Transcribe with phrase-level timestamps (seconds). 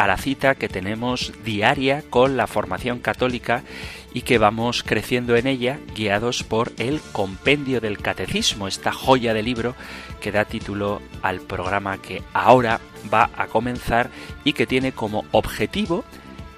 [0.00, 3.64] a la cita que tenemos diaria con la formación católica
[4.14, 9.42] y que vamos creciendo en ella guiados por el compendio del catecismo, esta joya de
[9.42, 9.74] libro
[10.22, 12.80] que da título al programa que ahora
[13.12, 14.08] va a comenzar
[14.42, 16.02] y que tiene como objetivo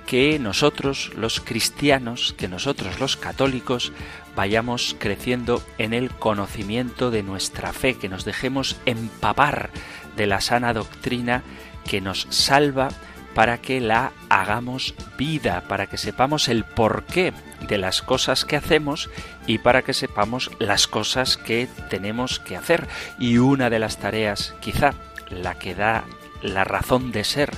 [0.07, 3.93] que nosotros los cristianos, que nosotros los católicos,
[4.37, 9.71] vayamos creciendo en el conocimiento de nuestra fe, que nos dejemos empapar
[10.17, 11.43] de la sana doctrina
[11.85, 12.91] que nos salva
[13.35, 17.33] para que la hagamos vida, para que sepamos el porqué
[17.69, 19.11] de las cosas que hacemos
[19.47, 22.89] y para que sepamos las cosas que tenemos que hacer.
[23.19, 24.95] Y una de las tareas, quizá
[25.31, 26.05] la que da
[26.43, 27.51] la razón de ser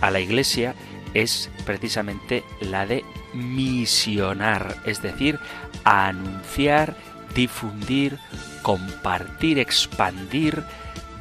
[0.00, 0.74] a la Iglesia,
[1.14, 3.04] es precisamente la de
[3.34, 5.38] misionar, es decir,
[5.84, 6.94] anunciar,
[7.34, 8.18] difundir,
[8.62, 10.62] compartir, expandir,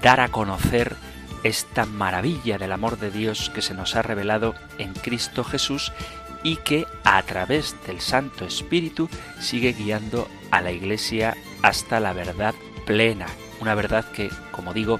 [0.01, 0.95] dar a conocer
[1.47, 5.91] esta maravilla del amor de Dios que se nos ha revelado en Cristo Jesús
[6.43, 9.09] y que a través del Santo Espíritu
[9.39, 12.53] sigue guiando a la Iglesia hasta la verdad
[12.85, 13.27] plena.
[13.59, 14.99] Una verdad que, como digo,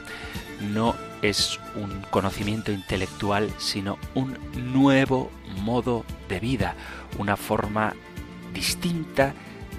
[0.61, 4.37] no es un conocimiento intelectual, sino un
[4.73, 5.31] nuevo
[5.61, 6.75] modo de vida,
[7.17, 7.93] una forma
[8.53, 9.33] distinta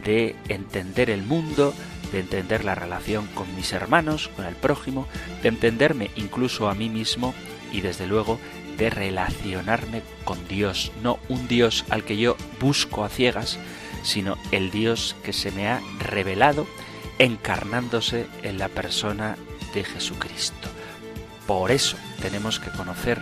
[0.04, 1.74] de entender el mundo,
[2.12, 5.06] de entender la relación con mis hermanos, con el prójimo,
[5.42, 7.34] de entenderme incluso a mí mismo
[7.72, 8.38] y desde luego
[8.76, 13.58] de relacionarme con Dios, no un Dios al que yo busco a ciegas,
[14.02, 16.66] sino el Dios que se me ha revelado
[17.18, 19.36] encarnándose en la persona
[19.74, 20.68] de Jesucristo.
[21.46, 23.20] Por eso tenemos que conocer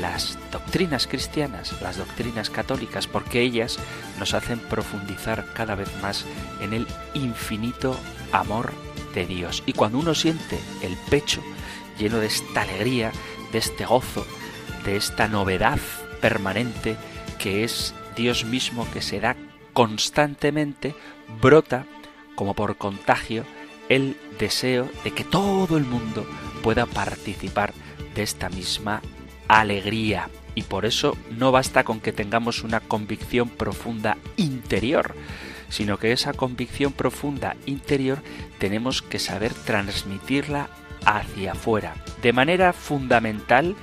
[0.00, 3.78] las doctrinas cristianas, las doctrinas católicas, porque ellas
[4.18, 6.24] nos hacen profundizar cada vez más
[6.60, 7.96] en el infinito
[8.32, 8.72] amor
[9.14, 9.62] de Dios.
[9.66, 11.42] Y cuando uno siente el pecho
[11.98, 13.12] lleno de esta alegría,
[13.52, 14.26] de este gozo,
[14.84, 15.78] de esta novedad
[16.20, 16.96] permanente
[17.38, 19.36] que es Dios mismo que se da
[19.72, 20.94] constantemente,
[21.40, 21.86] brota
[22.34, 23.44] como por contagio
[23.88, 26.26] el deseo de que todo el mundo
[26.62, 27.72] pueda participar
[28.14, 29.02] de esta misma
[29.48, 30.28] alegría.
[30.54, 35.14] Y por eso no basta con que tengamos una convicción profunda interior,
[35.68, 38.18] sino que esa convicción profunda interior
[38.58, 40.68] tenemos que saber transmitirla
[41.06, 43.74] hacia afuera, de manera fundamental,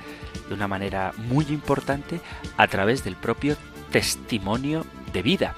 [0.48, 2.20] de una manera muy importante,
[2.56, 3.56] a través del propio
[3.90, 5.54] testimonio de vida,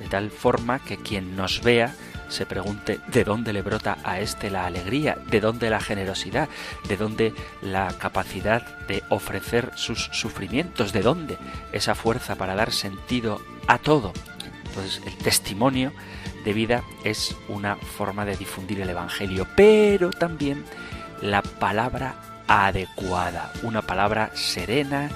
[0.00, 1.94] de tal forma que quien nos vea
[2.28, 6.48] se pregunte de dónde le brota a éste la alegría, de dónde la generosidad,
[6.88, 11.38] de dónde la capacidad de ofrecer sus sufrimientos, de dónde
[11.72, 14.12] esa fuerza para dar sentido a todo.
[14.66, 15.92] Entonces el testimonio
[16.44, 20.64] de vida es una forma de difundir el Evangelio, pero también
[21.22, 25.10] la palabra adecuada, una palabra serena,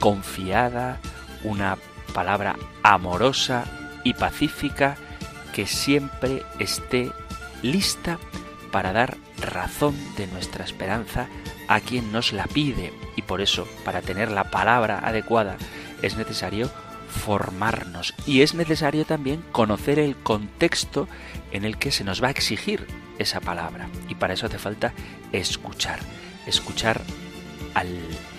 [0.00, 0.98] confiada,
[1.44, 1.76] una
[2.12, 3.64] palabra amorosa
[4.04, 4.96] y pacífica
[5.52, 7.12] que siempre esté
[7.62, 8.18] lista
[8.70, 11.28] para dar razón de nuestra esperanza
[11.68, 12.92] a quien nos la pide.
[13.16, 15.56] Y por eso, para tener la palabra adecuada,
[16.00, 16.70] es necesario
[17.08, 21.08] formarnos y es necesario también conocer el contexto
[21.52, 22.86] en el que se nos va a exigir
[23.18, 23.88] esa palabra.
[24.08, 24.92] Y para eso hace falta
[25.32, 26.00] escuchar.
[26.46, 27.02] Escuchar
[27.74, 27.88] al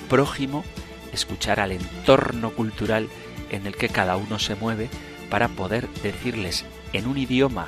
[0.09, 0.65] prójimo,
[1.13, 3.07] escuchar al entorno cultural
[3.51, 4.89] en el que cada uno se mueve
[5.29, 7.67] para poder decirles en un idioma,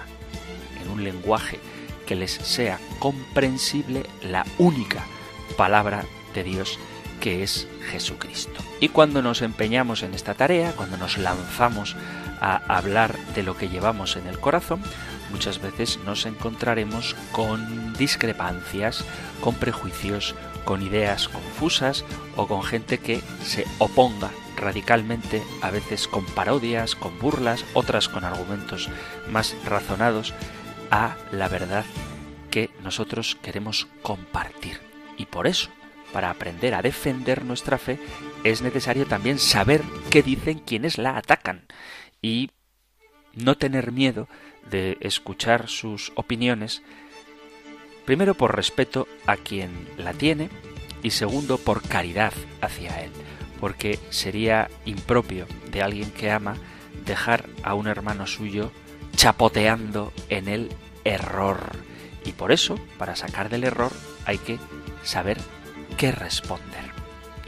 [0.82, 1.60] en un lenguaje
[2.06, 5.04] que les sea comprensible la única
[5.58, 6.80] palabra de Dios
[7.20, 8.62] que es Jesucristo.
[8.80, 11.96] Y cuando nos empeñamos en esta tarea, cuando nos lanzamos
[12.40, 14.82] a hablar de lo que llevamos en el corazón,
[15.32, 19.04] muchas veces nos encontraremos con discrepancias,
[19.42, 20.36] con prejuicios,
[20.66, 22.06] con ideas confusas
[22.36, 28.24] o con gente que se oponga radicalmente, a veces con parodias, con burlas, otras con
[28.24, 28.90] argumentos
[29.30, 30.34] más razonados,
[30.92, 31.86] a la verdad
[32.52, 34.80] que nosotros queremos compartir.
[35.18, 35.70] Y por eso,
[36.14, 38.00] para aprender a defender nuestra fe,
[38.44, 41.66] es necesario también saber qué dicen quienes la atacan
[42.22, 42.52] y
[43.34, 44.28] no tener miedo
[44.70, 46.82] de escuchar sus opiniones,
[48.06, 50.50] primero por respeto a quien la tiene
[51.04, 53.12] y segundo por caridad hacia él
[53.66, 56.56] porque sería impropio de alguien que ama
[57.04, 58.72] dejar a un hermano suyo
[59.16, 60.72] chapoteando en el
[61.04, 61.72] error.
[62.26, 63.92] Y por eso, para sacar del error,
[64.28, 64.60] hay que
[65.02, 65.40] saber
[65.98, 66.92] qué responder.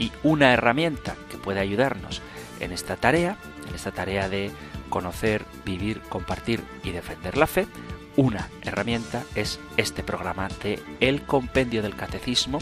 [0.00, 2.20] Y una herramienta que puede ayudarnos
[2.58, 3.36] en esta tarea,
[3.68, 4.50] en esta tarea de
[4.88, 7.68] conocer, vivir, compartir y defender la fe,
[8.16, 12.58] una herramienta es este programa de El Compendio del Catecismo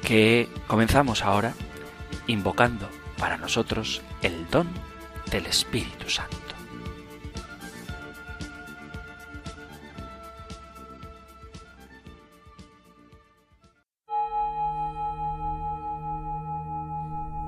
[0.00, 1.52] que comenzamos ahora
[2.26, 2.88] invocando
[3.18, 4.68] para nosotros el don
[5.30, 6.36] del Espíritu Santo.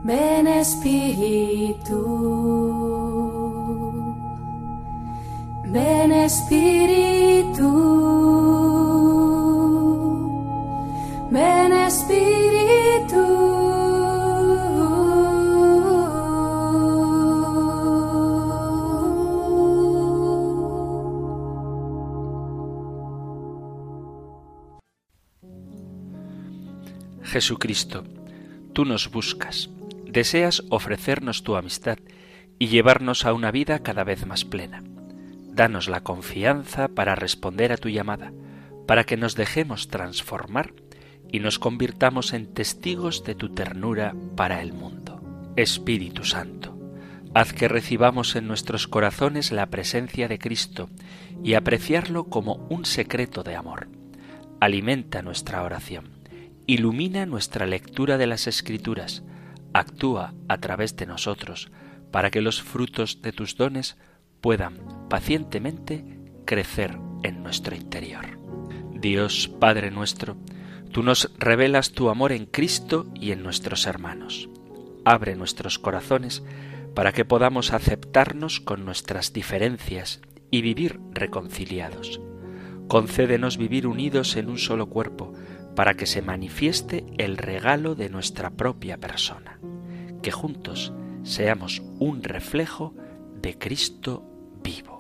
[0.05, 2.01] Ven Espíritu,
[5.67, 7.69] ven Espíritu,
[11.31, 12.28] ven Espíritu.
[27.39, 28.03] Jesucristo,
[28.73, 29.71] tú nos buscas
[30.09, 31.99] deseas ofrecernos tu amistad
[32.59, 34.83] y llevarnos a una vida cada vez más plena.
[35.53, 38.33] Danos la confianza para responder a tu llamada,
[38.89, 40.73] para que nos dejemos transformar
[41.31, 45.21] y nos convirtamos en testigos de tu ternura para el mundo.
[45.55, 46.77] Espíritu Santo,
[47.35, 50.91] haz que recibamos en nuestros corazones la presencia de Cristo
[51.45, 53.87] y apreciarlo como un secreto de amor.
[54.59, 56.18] Alimenta nuestra oración,
[56.69, 59.25] ilumina nuestra lectura de las Escrituras,
[59.73, 61.71] actúa a través de nosotros
[62.13, 63.97] para que los frutos de tus dones
[64.43, 64.77] puedan
[65.09, 66.05] pacientemente
[66.45, 68.39] crecer en nuestro interior.
[68.93, 70.37] Dios Padre nuestro,
[70.93, 74.51] tú nos revelas tu amor en Cristo y en nuestros hermanos.
[75.07, 76.43] Abre nuestros corazones
[76.95, 80.21] para que podamos aceptarnos con nuestras diferencias
[80.51, 82.21] y vivir reconciliados.
[82.89, 85.33] Concédenos vivir unidos en un solo cuerpo,
[85.75, 89.59] para que se manifieste el regalo de nuestra propia persona,
[90.23, 90.93] que juntos
[91.23, 92.95] seamos un reflejo
[93.41, 94.25] de Cristo
[94.63, 94.99] vivo.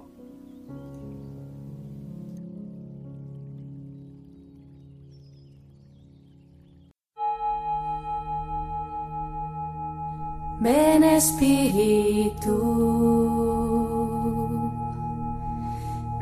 [10.60, 12.56] Ven Espíritu,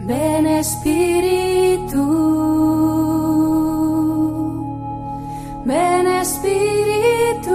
[0.06, 2.45] ven Espíritu.
[5.66, 7.50] Ven Espíritu.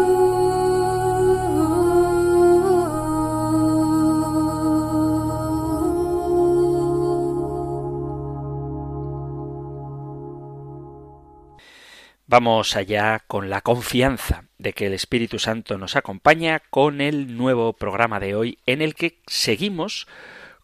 [12.28, 17.72] Vamos allá con la confianza de que el Espíritu Santo nos acompaña con el nuevo
[17.72, 20.06] programa de hoy en el que seguimos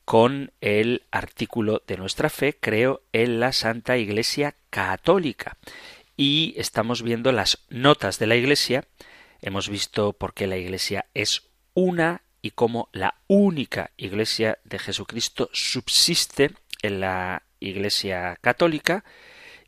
[0.04, 5.58] con el artículo de nuestra fe, creo, en la Santa Iglesia Católica
[6.18, 8.86] y estamos viendo las notas de la Iglesia.
[9.40, 11.44] Hemos visto por qué la Iglesia es
[11.76, 16.52] una y cómo la única Iglesia de Jesucristo subsiste
[16.82, 19.06] en la Iglesia católica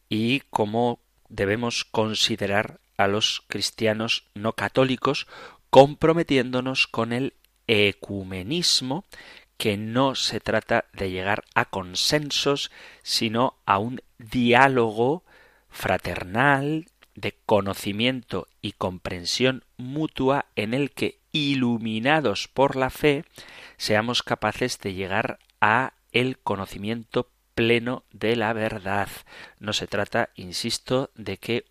[0.09, 5.27] y cómo debemos considerar a los cristianos no católicos
[5.69, 7.35] comprometiéndonos con el
[7.67, 9.05] ecumenismo
[9.57, 12.71] que no se trata de llegar a consensos,
[13.03, 15.23] sino a un diálogo
[15.69, 23.25] fraternal, de conocimiento y comprensión mutua en el que, iluminados por la fe,
[23.77, 29.09] seamos capaces de llegar a el conocimiento pleno de la verdad.
[29.59, 31.65] No se trata, insisto, de que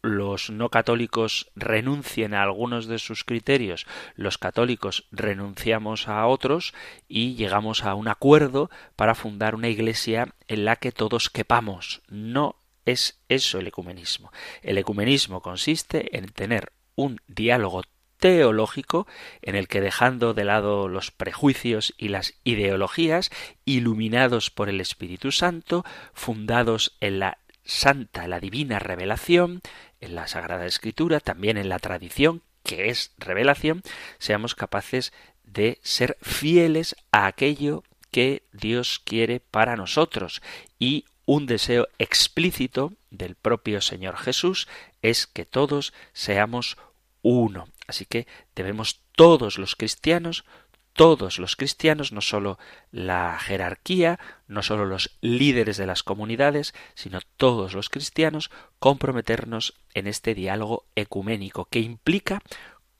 [0.00, 6.74] los no católicos renuncien a algunos de sus criterios, los católicos renunciamos a otros
[7.08, 12.02] y llegamos a un acuerdo para fundar una iglesia en la que todos quepamos.
[12.08, 14.32] No es eso el ecumenismo.
[14.62, 17.82] El ecumenismo consiste en tener un diálogo
[18.18, 19.06] teológico
[19.42, 23.30] en el que dejando de lado los prejuicios y las ideologías,
[23.64, 29.60] iluminados por el Espíritu Santo, fundados en la santa, la divina revelación,
[30.00, 33.82] en la Sagrada Escritura, también en la tradición, que es revelación,
[34.18, 35.12] seamos capaces
[35.42, 40.40] de ser fieles a aquello que Dios quiere para nosotros
[40.78, 44.68] y un deseo explícito del propio Señor Jesús
[45.02, 46.76] es que todos seamos
[47.22, 47.68] uno.
[47.86, 50.44] Así que debemos todos los cristianos,
[50.92, 52.58] todos los cristianos, no solo
[52.92, 60.06] la jerarquía, no solo los líderes de las comunidades, sino todos los cristianos, comprometernos en
[60.06, 62.42] este diálogo ecuménico que implica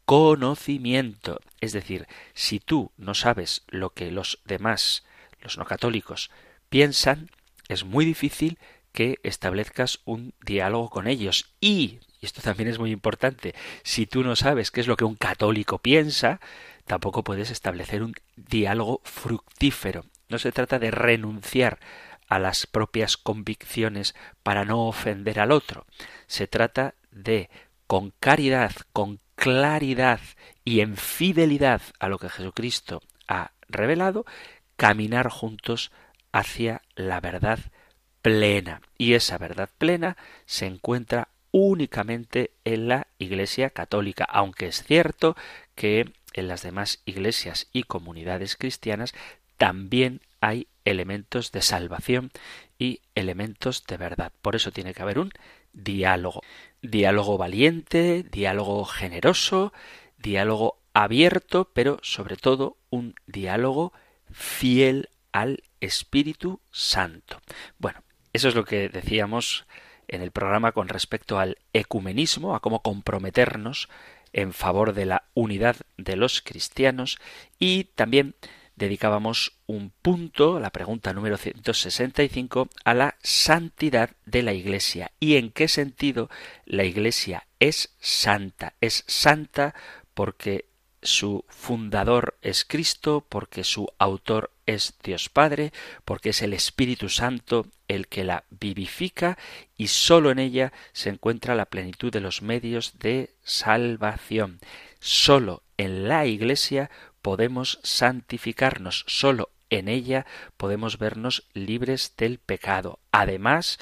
[0.05, 1.41] conocimiento.
[1.61, 5.05] Es decir, si tú no sabes lo que los demás,
[5.41, 6.31] los no católicos,
[6.69, 7.31] piensan,
[7.69, 8.59] es muy difícil
[8.93, 11.53] que establezcas un diálogo con ellos.
[11.61, 15.05] Y, y esto también es muy importante, si tú no sabes qué es lo que
[15.05, 16.41] un católico piensa,
[16.87, 20.05] tampoco puedes establecer un diálogo fructífero.
[20.29, 21.79] No se trata de renunciar
[22.29, 25.87] a las propias convicciones para no ofender al otro.
[26.27, 27.51] Se trata de,
[27.87, 30.21] con caridad, con claridad
[30.65, 34.25] y en fidelidad a lo que Jesucristo ha revelado,
[34.77, 35.93] caminar juntos
[36.35, 37.61] hacia la verdad
[38.21, 38.83] plena.
[38.99, 45.37] Y esa verdad plena se encuentra únicamente en la Iglesia católica, aunque es cierto
[45.77, 49.15] que en las demás iglesias y comunidades cristianas
[49.59, 52.33] también hay elementos de salvación
[52.81, 54.33] y elementos de verdad.
[54.43, 55.31] Por eso tiene que haber un
[55.73, 56.43] diálogo.
[56.83, 59.73] Diálogo valiente, diálogo generoso,
[60.19, 63.93] diálogo abierto, pero sobre todo un diálogo
[64.33, 67.41] fiel al Espíritu Santo.
[67.79, 69.67] Bueno, eso es lo que decíamos
[70.07, 73.89] en el programa con respecto al ecumenismo, a cómo comprometernos
[74.33, 77.19] en favor de la unidad de los cristianos
[77.59, 78.37] y también
[78.77, 85.11] dedicábamos un punto, la pregunta número 165, a la santidad de la Iglesia.
[85.19, 86.31] ¿Y en qué sentido
[86.65, 88.75] la Iglesia es santa?
[88.81, 89.75] Es santa
[90.15, 90.67] porque
[91.05, 95.73] su fundador es Cristo, porque su autor es Dios Padre,
[96.05, 99.39] porque es el Espíritu Santo el que la vivifica
[99.77, 104.59] y sólo en ella se encuentra la plenitud de los medios de salvación.
[104.99, 110.25] Sólo en la Iglesia podemos santificarnos, sólo en ella
[110.57, 112.99] podemos vernos libres del pecado.
[113.13, 113.79] Además,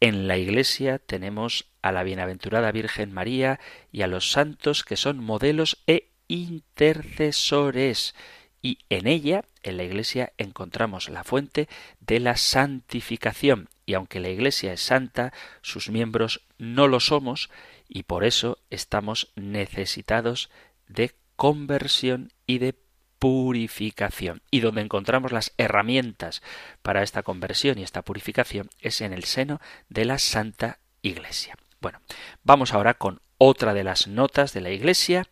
[0.00, 3.60] en la Iglesia tenemos a la bienaventurada Virgen María
[3.92, 8.14] y a los santos que son modelos e intercesores.
[8.62, 11.68] Y en ella, en la Iglesia, encontramos la fuente
[12.00, 13.68] de la santificación.
[13.84, 17.50] Y aunque la Iglesia es santa, sus miembros no lo somos,
[17.88, 20.50] y por eso estamos necesitados
[20.88, 22.74] de conversión y de
[23.18, 24.42] purificación.
[24.50, 26.42] Y donde encontramos las herramientas
[26.82, 31.56] para esta conversión y esta purificación es en el seno de la Santa Iglesia.
[31.80, 32.00] Bueno,
[32.42, 35.26] vamos ahora con otra de las notas de la Iglesia,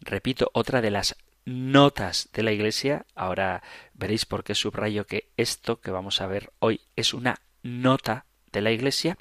[0.00, 3.04] repito, otra de las notas de la Iglesia.
[3.14, 3.62] Ahora
[3.94, 8.60] veréis por qué subrayo que esto que vamos a ver hoy es una nota de
[8.60, 9.16] la Iglesia.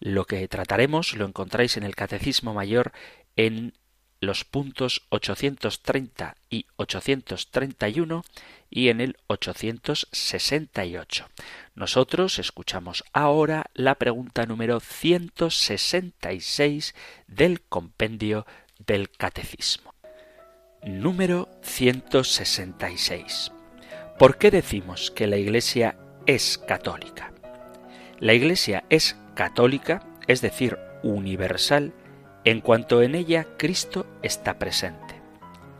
[0.00, 2.92] Lo que trataremos lo encontráis en el Catecismo Mayor
[3.36, 3.74] en
[4.20, 8.24] los puntos 830 y 831
[8.70, 11.28] y en el 868.
[11.74, 16.94] Nosotros escuchamos ahora la pregunta número 166
[17.26, 18.46] del compendio
[18.78, 19.93] del Catecismo.
[20.86, 23.52] Número 166.
[24.18, 27.32] ¿Por qué decimos que la Iglesia es católica?
[28.20, 31.94] La Iglesia es católica, es decir, universal,
[32.44, 35.22] en cuanto en ella Cristo está presente.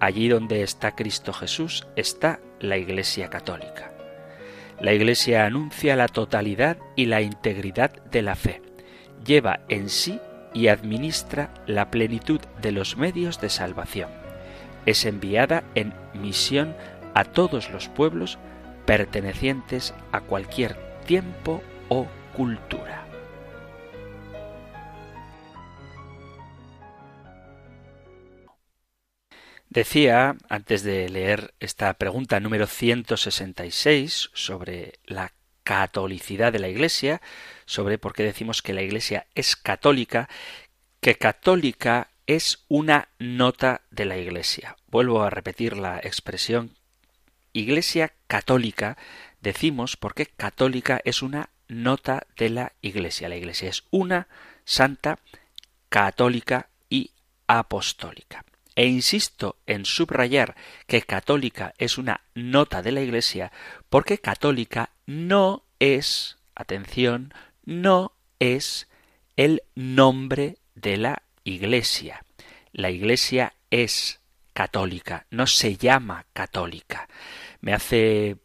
[0.01, 3.93] Allí donde está Cristo Jesús está la Iglesia católica.
[4.81, 8.63] La Iglesia anuncia la totalidad y la integridad de la fe,
[9.23, 10.19] lleva en sí
[10.55, 14.24] y administra la plenitud de los medios de salvación
[14.87, 16.77] es enviada en misión
[17.15, 18.39] a todos los pueblos
[18.87, 20.77] pertenecientes a cualquier
[21.07, 23.05] tiempo o cultura.
[29.75, 35.33] Decía, antes de leer esta pregunta número 166 sobre la
[35.65, 37.21] catolicidad de la Iglesia,
[37.67, 40.29] sobre por qué decimos que la Iglesia es católica,
[41.01, 44.77] que católica es una nota de la Iglesia.
[44.89, 46.77] Vuelvo a repetir la expresión
[47.53, 48.97] Iglesia católica,
[49.41, 53.29] decimos porque católica es una nota de la Iglesia.
[53.29, 54.29] La Iglesia es una,
[54.65, 55.19] santa,
[55.89, 57.13] católica y
[57.47, 58.45] apostólica.
[58.77, 60.57] E insisto en subrayar
[60.89, 63.53] que católica es una nota de la Iglesia
[63.89, 67.33] porque católica no es, atención,
[67.65, 68.89] no es
[69.37, 72.25] el nombre de la Iglesia.
[72.73, 74.21] La Iglesia es
[74.53, 77.09] católica, no se llama católica.
[77.61, 78.37] Me hace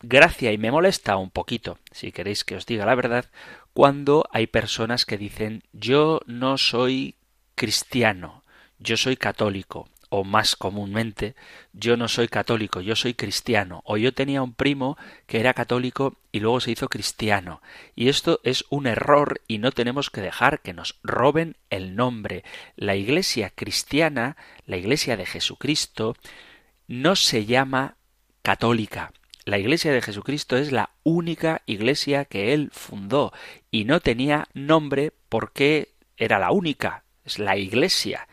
[0.00, 3.26] gracia y me molesta un poquito, si queréis que os diga la verdad,
[3.72, 7.16] cuando hay personas que dicen yo no soy
[7.54, 8.44] cristiano,
[8.78, 11.34] yo soy católico, o más comúnmente,
[11.72, 14.96] yo no soy católico, yo soy cristiano, o yo tenía un primo
[15.26, 17.60] que era católico y luego se hizo cristiano.
[17.94, 22.44] Y esto es un error y no tenemos que dejar que nos roben el nombre.
[22.76, 26.16] La Iglesia cristiana, la Iglesia de Jesucristo,
[26.86, 27.96] no se llama
[28.42, 29.12] católica.
[29.44, 33.32] La Iglesia de Jesucristo es la única iglesia que él fundó
[33.70, 38.26] y no tenía nombre porque era la única, es la Iglesia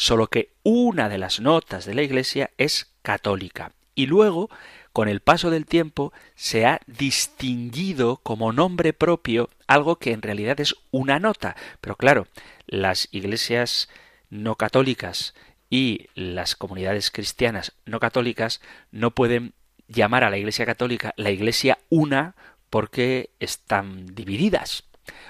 [0.00, 3.72] solo que una de las notas de la Iglesia es católica.
[3.94, 4.48] Y luego,
[4.94, 10.58] con el paso del tiempo, se ha distinguido como nombre propio algo que en realidad
[10.58, 11.54] es una nota.
[11.82, 12.28] Pero claro,
[12.66, 13.90] las iglesias
[14.30, 15.34] no católicas
[15.68, 19.52] y las comunidades cristianas no católicas no pueden
[19.86, 22.36] llamar a la Iglesia católica la Iglesia una
[22.70, 24.84] porque están divididas.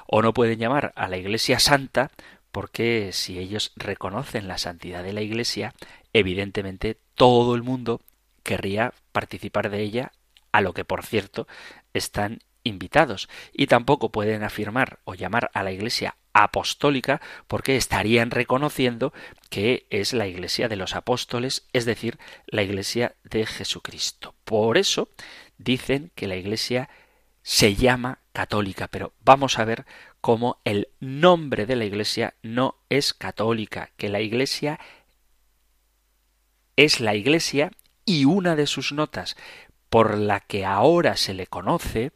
[0.07, 2.13] O no pueden llamar a la Iglesia santa
[2.53, 5.75] porque si ellos reconocen la santidad de la Iglesia,
[6.13, 8.01] evidentemente todo el mundo
[8.43, 10.13] querría participar de ella,
[10.53, 11.47] a lo que por cierto
[11.95, 13.29] están invitados.
[13.53, 19.13] Y tampoco pueden afirmar o llamar a la Iglesia apostólica porque estarían reconociendo
[19.49, 24.35] que es la Iglesia de los apóstoles, es decir, la Iglesia de Jesucristo.
[24.45, 25.09] Por eso
[25.59, 26.89] dicen que la Iglesia
[27.43, 29.85] se llama católica, pero vamos a ver
[30.23, 34.81] cómo el nombre de la Iglesia no es católica, que la Iglesia
[36.75, 37.71] es la Iglesia
[38.07, 39.37] y una de sus notas
[39.91, 42.13] por la que ahora se le conoce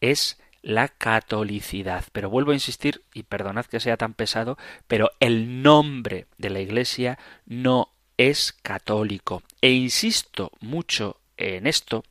[0.00, 2.04] es la catolicidad.
[2.10, 4.58] Pero vuelvo a insistir, y perdonad que sea tan pesado,
[4.88, 9.44] pero el nombre de la Iglesia no es católico.
[9.60, 12.04] E insisto mucho en esto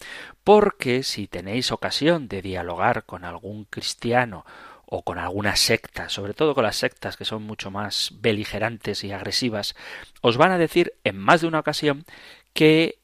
[0.44, 4.46] porque si tenéis ocasión de dialogar con algún cristiano
[4.86, 9.12] o con alguna secta, sobre todo con las sectas que son mucho más beligerantes y
[9.12, 9.76] agresivas,
[10.22, 12.06] os van a decir en más de una ocasión
[12.54, 13.00] que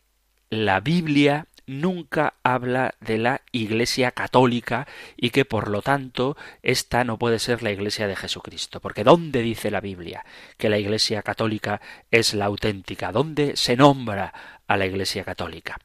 [0.50, 7.18] la Biblia nunca habla de la Iglesia católica y que por lo tanto esta no
[7.18, 8.79] puede ser la Iglesia de Jesucristo.
[8.79, 10.25] Porque ¿dónde dice la Biblia
[10.57, 11.81] que la Iglesia católica
[12.12, 13.12] es la auténtica?
[13.12, 14.33] ¿Dónde se nombra
[14.68, 15.77] a la Iglesia católica?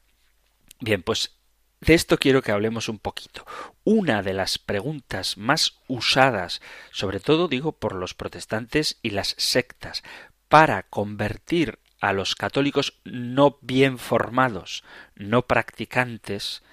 [0.79, 1.39] Bien, pues
[1.81, 3.45] de esto quiero que hablemos un poquito.
[3.83, 6.61] Una de las preguntas más usadas,
[6.91, 10.03] sobre todo digo por los protestantes y las sectas,
[10.49, 14.83] para convertir a los católicos no bien formados,
[15.15, 16.63] no practicantes,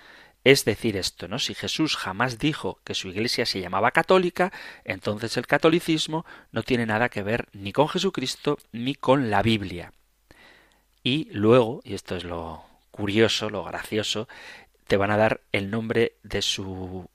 [0.44, 1.40] es decir esto, ¿no?
[1.40, 4.52] Si Jesús jamás dijo que su iglesia se llamaba católica,
[4.84, 9.92] entonces el catolicismo no tiene nada que ver ni con Jesucristo ni con la Biblia.
[11.02, 12.65] Y luego, y esto es lo
[12.96, 14.26] curioso, lo gracioso,
[14.86, 17.08] te van a dar el nombre de su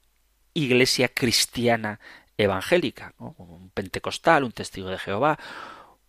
[0.54, 2.00] iglesia cristiana
[2.38, 5.40] evangélica, un pentecostal, un testigo de Jehová,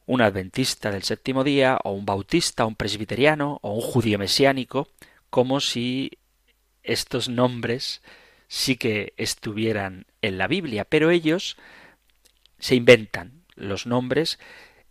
[0.04, 4.88] un adventista del séptimo día, o un bautista, un presbiteriano, o un judío mesiánico,
[5.30, 6.18] como si
[6.82, 8.02] estos nombres
[8.48, 11.56] sí que estuvieran en la Biblia, pero ellos
[12.58, 14.38] se inventan los nombres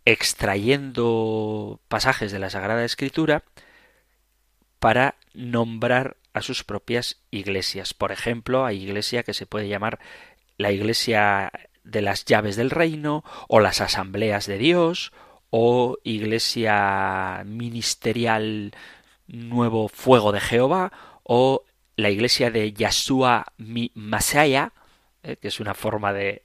[0.04, 3.44] extrayendo pasajes de la Sagrada Escritura
[4.82, 7.94] para nombrar a sus propias iglesias.
[7.94, 10.00] Por ejemplo, hay iglesia que se puede llamar
[10.58, 11.52] la iglesia
[11.84, 15.12] de las llaves del reino, o las asambleas de Dios,
[15.50, 18.74] o iglesia ministerial
[19.28, 20.90] Nuevo Fuego de Jehová,
[21.22, 21.62] o
[21.94, 23.52] la iglesia de Yahshua
[23.94, 24.72] Masaya,
[25.22, 26.42] eh, que es una forma de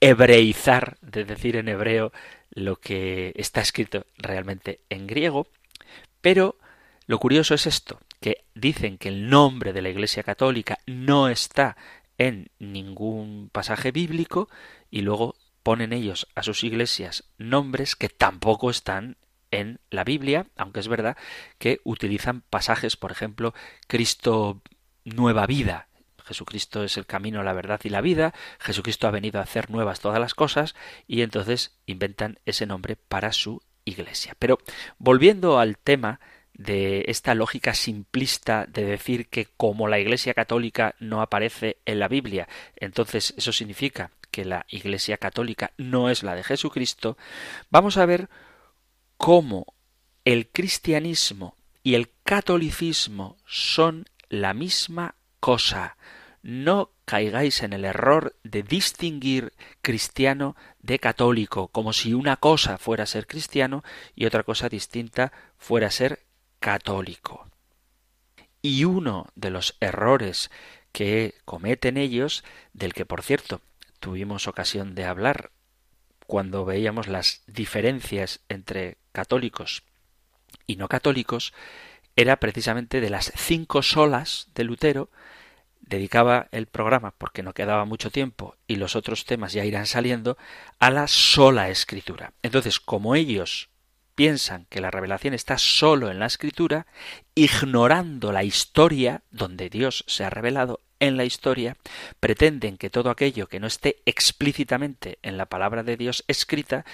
[0.00, 2.12] hebreizar, de decir en hebreo
[2.50, 5.46] lo que está escrito realmente en griego,
[6.20, 6.58] pero
[7.06, 11.76] lo curioso es esto, que dicen que el nombre de la Iglesia Católica no está
[12.16, 14.48] en ningún pasaje bíblico
[14.90, 19.16] y luego ponen ellos a sus iglesias nombres que tampoco están
[19.50, 21.16] en la Biblia, aunque es verdad
[21.58, 23.54] que utilizan pasajes, por ejemplo,
[23.86, 24.62] Cristo
[25.04, 25.88] nueva vida.
[26.24, 30.00] Jesucristo es el camino, la verdad y la vida, Jesucristo ha venido a hacer nuevas
[30.00, 30.74] todas las cosas
[31.06, 34.34] y entonces inventan ese nombre para su iglesia.
[34.38, 34.58] Pero
[34.98, 36.20] volviendo al tema
[36.54, 42.08] de esta lógica simplista de decir que como la Iglesia católica no aparece en la
[42.08, 47.16] Biblia, entonces eso significa que la Iglesia católica no es la de Jesucristo,
[47.70, 48.28] vamos a ver
[49.16, 49.74] cómo
[50.24, 55.96] el cristianismo y el catolicismo son la misma cosa.
[56.42, 63.06] No caigáis en el error de distinguir cristiano de católico, como si una cosa fuera
[63.06, 66.24] ser cristiano y otra cosa distinta fuera ser
[66.64, 67.46] católico.
[68.62, 70.50] Y uno de los errores
[70.92, 73.60] que cometen ellos, del que por cierto
[74.00, 75.50] tuvimos ocasión de hablar
[76.26, 79.82] cuando veíamos las diferencias entre católicos
[80.66, 81.52] y no católicos,
[82.16, 85.10] era precisamente de las cinco solas de Lutero,
[85.82, 90.38] dedicaba el programa, porque no quedaba mucho tiempo y los otros temas ya irán saliendo,
[90.78, 92.32] a la sola escritura.
[92.42, 93.68] Entonces, como ellos
[94.14, 96.86] piensan que la revelación está solo en la escritura,
[97.34, 101.76] ignorando la historia donde Dios se ha revelado en la historia,
[102.20, 106.84] pretenden que todo aquello que no esté explícitamente en la palabra de Dios escrita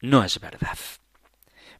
[0.00, 0.78] no es verdad.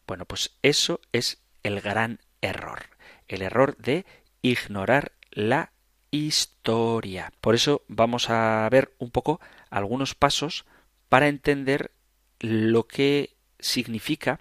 [0.07, 2.87] Bueno, pues eso es el gran error,
[3.29, 4.07] el error de
[4.43, 5.73] ignorar la
[6.11, 7.33] historia.
[7.41, 9.41] Por eso vamos a ver un poco
[9.71, 10.65] algunos pasos
[11.09, 11.93] para entender
[12.41, 14.41] lo que significa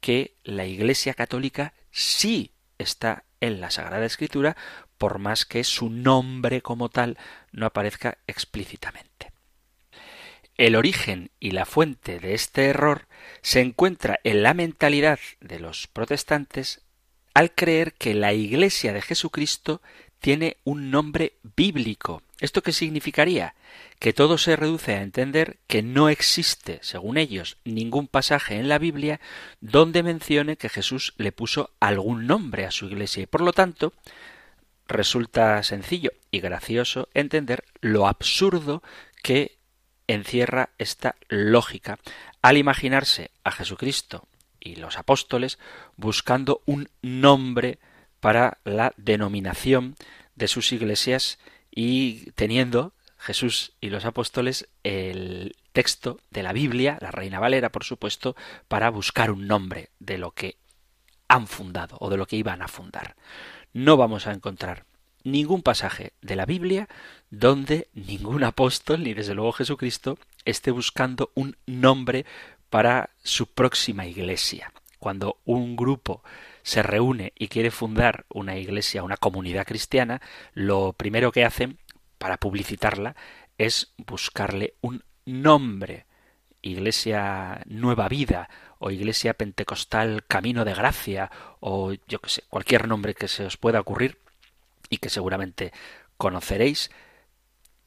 [0.00, 4.56] que la Iglesia Católica sí está en la Sagrada Escritura,
[4.98, 7.18] por más que su nombre como tal
[7.52, 9.32] no aparezca explícitamente.
[10.56, 13.08] El origen y la fuente de este error
[13.42, 16.82] se encuentra en la mentalidad de los protestantes
[17.34, 19.82] al creer que la Iglesia de Jesucristo
[20.24, 22.22] tiene un nombre bíblico.
[22.40, 23.54] ¿Esto qué significaría?
[23.98, 28.78] Que todo se reduce a entender que no existe, según ellos, ningún pasaje en la
[28.78, 29.20] Biblia
[29.60, 33.92] donde mencione que Jesús le puso algún nombre a su iglesia y por lo tanto
[34.88, 38.82] resulta sencillo y gracioso entender lo absurdo
[39.22, 39.58] que
[40.06, 41.98] encierra esta lógica
[42.40, 44.26] al imaginarse a Jesucristo
[44.58, 45.58] y los apóstoles
[45.98, 47.78] buscando un nombre
[48.24, 49.96] para la denominación
[50.34, 51.38] de sus iglesias
[51.70, 57.84] y teniendo Jesús y los apóstoles el texto de la Biblia, la Reina Valera, por
[57.84, 58.34] supuesto,
[58.66, 60.56] para buscar un nombre de lo que
[61.28, 63.14] han fundado o de lo que iban a fundar.
[63.74, 64.86] No vamos a encontrar
[65.22, 66.88] ningún pasaje de la Biblia
[67.28, 72.24] donde ningún apóstol, ni desde luego Jesucristo, esté buscando un nombre
[72.70, 74.72] para su próxima iglesia.
[74.98, 76.22] Cuando un grupo
[76.64, 80.20] se reúne y quiere fundar una iglesia, una comunidad cristiana,
[80.54, 81.78] lo primero que hacen
[82.18, 83.14] para publicitarla
[83.58, 86.06] es buscarle un nombre.
[86.62, 88.48] Iglesia Nueva Vida
[88.78, 93.58] o Iglesia Pentecostal Camino de Gracia o yo que sé, cualquier nombre que se os
[93.58, 94.18] pueda ocurrir
[94.88, 95.70] y que seguramente
[96.16, 96.90] conoceréis,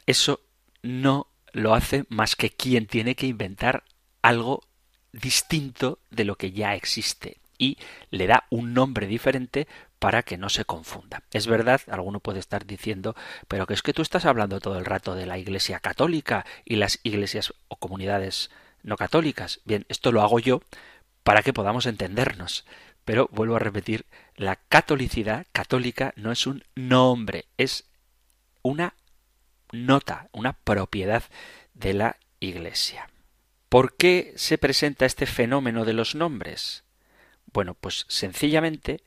[0.05, 0.41] eso
[0.83, 3.83] no lo hace más que quien tiene que inventar
[4.21, 4.63] algo
[5.11, 7.77] distinto de lo que ya existe y
[8.11, 9.67] le da un nombre diferente
[9.99, 11.23] para que no se confunda.
[11.31, 13.15] Es verdad, alguno puede estar diciendo,
[13.47, 16.75] pero que es que tú estás hablando todo el rato de la Iglesia católica y
[16.75, 18.51] las iglesias o comunidades
[18.83, 19.59] no católicas.
[19.65, 20.61] Bien, esto lo hago yo
[21.23, 22.65] para que podamos entendernos.
[23.05, 27.85] Pero vuelvo a repetir, la catolicidad católica no es un nombre, es
[28.61, 28.95] una
[29.71, 31.23] nota, una propiedad
[31.73, 33.09] de la Iglesia.
[33.69, 36.83] ¿Por qué se presenta este fenómeno de los nombres?
[37.57, 39.01] Bueno, pues sencillamente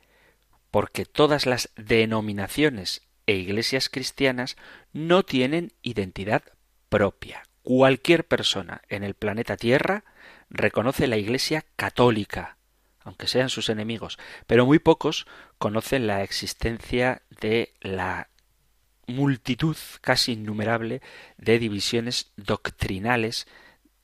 [0.73, 4.57] porque todas las denominaciones e iglesias cristianas
[4.93, 6.43] no tienen identidad
[6.89, 7.45] propia.
[7.63, 10.03] Cualquier persona en el planeta Tierra
[10.49, 12.57] reconoce la Iglesia católica,
[13.05, 18.31] aunque sean sus enemigos, pero muy pocos conocen la existencia de la
[19.07, 21.03] multitud casi innumerable
[21.37, 23.47] de divisiones doctrinales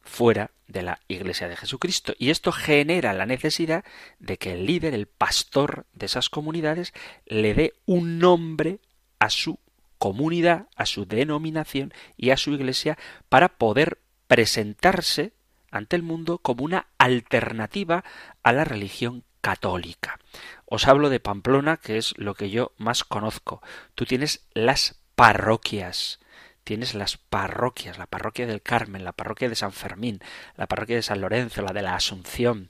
[0.06, 2.14] fuera de la Iglesia de Jesucristo.
[2.18, 3.84] Y esto genera la necesidad
[4.18, 6.94] de que el líder, el pastor de esas comunidades,
[7.26, 8.80] le dé un nombre
[9.18, 9.58] a su
[9.98, 15.32] comunidad, a su denominación y a su iglesia para poder presentarse
[15.70, 18.04] ante el mundo como una alternativa
[18.42, 20.18] a la religión católica.
[20.64, 23.62] Os hablo de Pamplona, que es lo que yo más conozco.
[23.94, 26.20] Tú tienes las parroquias,
[26.66, 30.18] tienes las parroquias, la parroquia del Carmen, la parroquia de San Fermín,
[30.56, 32.66] la parroquia de San Lorenzo, la de la Asunción,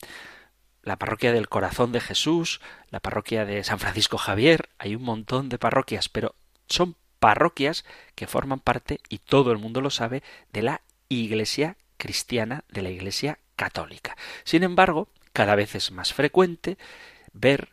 [0.83, 5.49] la parroquia del Corazón de Jesús, la parroquia de San Francisco Javier, hay un montón
[5.49, 6.35] de parroquias, pero
[6.69, 12.65] son parroquias que forman parte, y todo el mundo lo sabe, de la Iglesia cristiana,
[12.69, 14.15] de la Iglesia católica.
[14.45, 16.77] Sin embargo, cada vez es más frecuente
[17.33, 17.71] ver,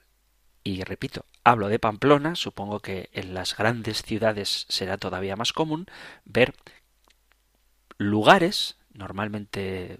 [0.63, 5.87] y repito, Hablo de Pamplona, supongo que en las grandes ciudades será todavía más común
[6.23, 6.53] ver
[7.97, 9.99] lugares, normalmente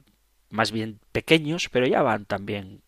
[0.49, 2.81] más bien pequeños, pero ya van también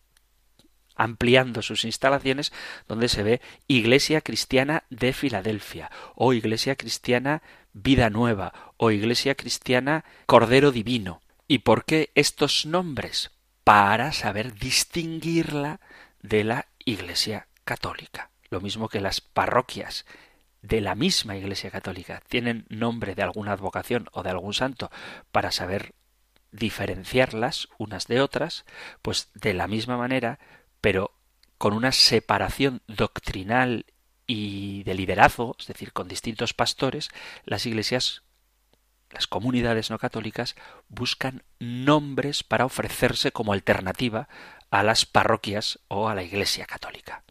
[0.94, 2.50] ampliando sus instalaciones,
[2.88, 7.42] donde se ve Iglesia Cristiana de Filadelfia, o Iglesia Cristiana
[7.74, 11.20] Vida Nueva, o Iglesia Cristiana Cordero Divino.
[11.46, 13.32] ¿Y por qué estos nombres?
[13.64, 15.80] Para saber distinguirla
[16.22, 20.06] de la Iglesia Católica lo mismo que las parroquias
[20.62, 24.90] de la misma Iglesia Católica tienen nombre de alguna advocación o de algún santo
[25.30, 25.94] para saber
[26.52, 28.64] diferenciarlas unas de otras,
[29.02, 30.38] pues de la misma manera,
[30.80, 31.12] pero
[31.58, 33.86] con una separación doctrinal
[34.26, 37.10] y de liderazgo, es decir, con distintos pastores,
[37.44, 38.22] las iglesias,
[39.10, 40.56] las comunidades no católicas,
[40.88, 44.28] buscan nombres para ofrecerse como alternativa
[44.70, 47.22] a las parroquias o a la iglesia católica.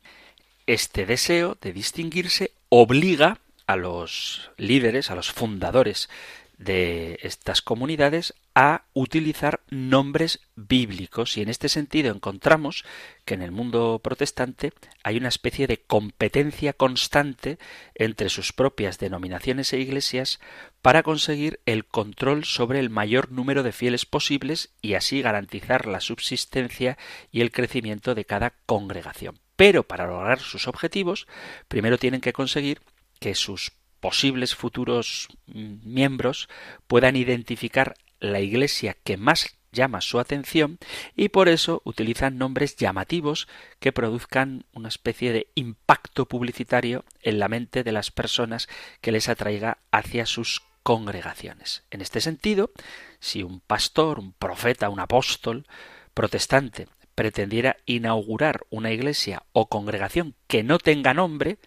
[0.67, 6.10] Este deseo de distinguirse obliga a los líderes, a los fundadores
[6.58, 12.84] de estas comunidades a utilizar nombres bíblicos y en este sentido encontramos
[13.25, 14.73] que en el mundo protestante
[15.04, 17.60] hay una especie de competencia constante
[17.93, 20.39] entre sus propias denominaciones e iglesias
[20.82, 25.99] para conseguir el control sobre el mayor número de fieles posibles y así garantizar la
[25.99, 26.97] subsistencia
[27.32, 29.44] y el crecimiento de cada congregación.
[29.56, 31.28] Pero para lograr sus objetivos,
[31.68, 32.82] primero tienen que conseguir
[33.20, 36.50] que sus posibles futuros mm, miembros
[36.88, 40.80] puedan identificar la iglesia que más llama su atención
[41.15, 43.48] y por eso utilizan nombres llamativos
[43.80, 48.68] que produzcan una especie de impacto publicitario en la mente de las personas
[49.02, 51.84] que les atraiga hacia sus congregaciones.
[51.91, 52.72] En este sentido,
[53.20, 55.68] si un pastor, un profeta, un apóstol
[56.13, 61.58] protestante pretendiera inaugurar una iglesia o congregación que no tenga nombre,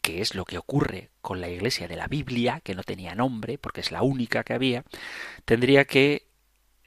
[0.00, 3.58] que es lo que ocurre con la iglesia de la Biblia, que no tenía nombre,
[3.58, 4.84] porque es la única que había,
[5.44, 6.26] tendría que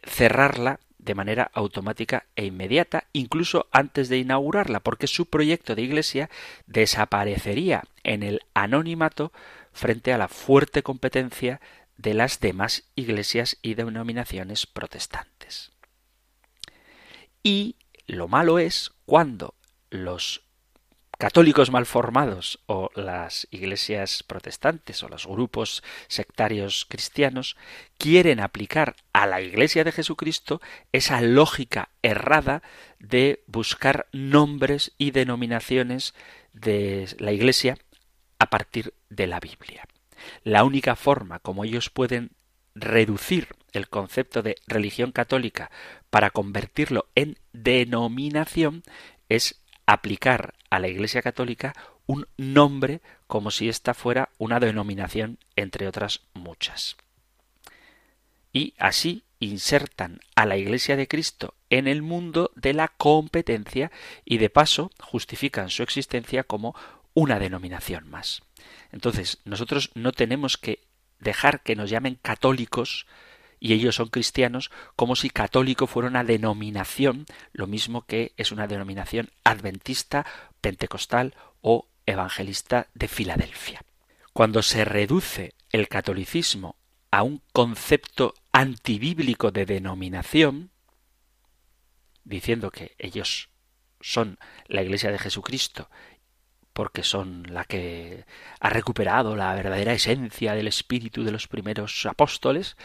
[0.03, 6.29] cerrarla de manera automática e inmediata, incluso antes de inaugurarla, porque su proyecto de iglesia
[6.65, 9.31] desaparecería en el anonimato
[9.71, 11.61] frente a la fuerte competencia
[11.97, 15.74] de las demás iglesias y denominaciones protestantes.
[17.45, 17.75] Y
[18.07, 19.53] lo malo es cuando
[19.91, 20.41] los
[21.19, 27.55] católicos mal formados o las iglesias protestantes o los grupos sectarios cristianos
[27.99, 30.59] quieren aplicar a la iglesia de Jesucristo
[30.91, 32.63] esa lógica errada
[32.97, 36.15] de buscar nombres y denominaciones
[36.51, 37.77] de la iglesia
[38.39, 39.87] a partir de la Biblia.
[40.43, 42.31] La única forma como ellos pueden
[42.75, 45.71] reducir el concepto de religión católica
[46.09, 48.83] para convertirlo en denominación
[49.29, 51.73] es aplicar a la Iglesia Católica
[52.05, 56.97] un nombre como si ésta fuera una denominación entre otras muchas.
[58.53, 63.91] Y así insertan a la Iglesia de Cristo en el mundo de la competencia
[64.23, 66.75] y de paso justifican su existencia como
[67.13, 68.43] una denominación más.
[68.91, 70.84] Entonces, nosotros no tenemos que
[71.19, 73.07] dejar que nos llamen católicos
[73.59, 78.67] y ellos son cristianos como si católico fuera una denominación, lo mismo que es una
[78.67, 80.25] denominación adventista,
[80.61, 83.81] pentecostal o evangelista de Filadelfia.
[84.33, 86.75] Cuando se reduce el catolicismo
[87.11, 90.71] a un concepto antibíblico de denominación,
[92.23, 93.49] diciendo que ellos
[94.01, 95.89] son la Iglesia de Jesucristo
[96.75, 98.25] porque son la que
[98.59, 102.75] ha recuperado la verdadera esencia del espíritu de los primeros apóstoles,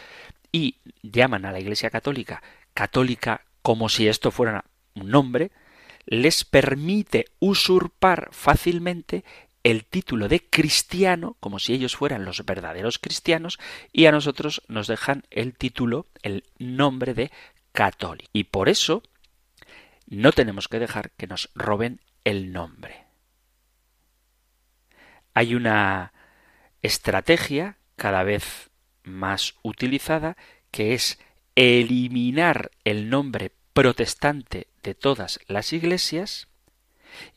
[0.49, 2.41] y llaman a la Iglesia Católica
[2.73, 4.63] católica como si esto fuera
[4.95, 5.51] un nombre,
[6.05, 9.25] les permite usurpar fácilmente
[9.61, 13.59] el título de cristiano, como si ellos fueran los verdaderos cristianos,
[13.91, 17.29] y a nosotros nos dejan el título, el nombre de
[17.73, 18.29] católico.
[18.31, 19.03] Y por eso
[20.07, 23.10] no tenemos que dejar que nos roben el nombre.
[25.33, 26.13] Hay una
[26.81, 28.69] estrategia cada vez
[29.03, 30.37] más utilizada,
[30.71, 31.19] que es
[31.55, 36.47] eliminar el nombre protestante de todas las iglesias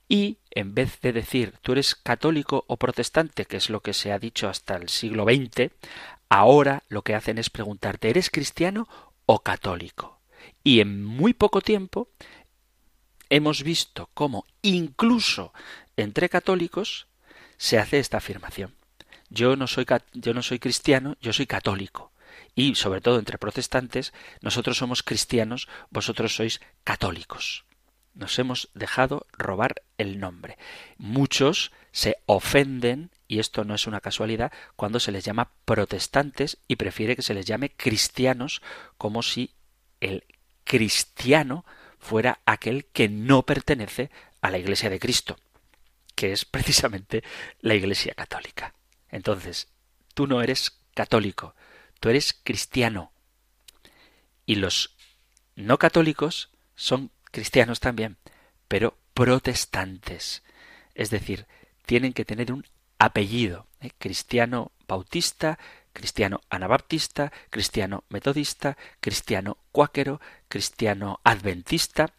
[0.08, 4.12] y en vez de decir tú eres católico o protestante, que es lo que se
[4.12, 5.72] ha dicho hasta el siglo XX,
[6.28, 8.88] ahora lo que hacen es preguntarte ¿eres cristiano
[9.26, 10.20] o católico?
[10.62, 12.08] Y en muy poco tiempo
[13.30, 15.52] hemos visto cómo incluso
[15.96, 17.08] entre católicos
[17.56, 18.74] se hace esta afirmación
[19.34, 22.12] yo no soy, yo no soy cristiano, yo soy católico.
[22.54, 27.64] Y sobre todo entre protestantes, nosotros somos cristianos, vosotros sois católicos.
[28.14, 30.56] Nos hemos dejado robar el nombre.
[30.98, 36.76] Muchos se ofenden, y esto no es una casualidad, cuando se les llama protestantes y
[36.76, 38.62] prefiere que se les llame cristianos,
[38.98, 39.54] como si
[40.00, 40.24] el
[40.62, 41.64] cristiano
[41.98, 45.38] fuera aquel que no pertenece a la Iglesia de Cristo,
[46.14, 47.22] que es precisamente
[47.60, 48.74] la Iglesia católica.
[49.08, 49.68] Entonces,
[50.14, 51.54] tú no eres católico,
[52.00, 53.12] tú eres cristiano.
[54.46, 54.94] Y los
[55.56, 58.16] no católicos son cristianos también,
[58.68, 60.42] pero protestantes.
[60.94, 61.46] Es decir,
[61.86, 62.66] tienen que tener un
[62.98, 63.90] apellido, ¿eh?
[63.98, 65.58] cristiano bautista,
[65.92, 72.14] cristiano anabaptista, cristiano metodista, cristiano cuáquero, cristiano adventista,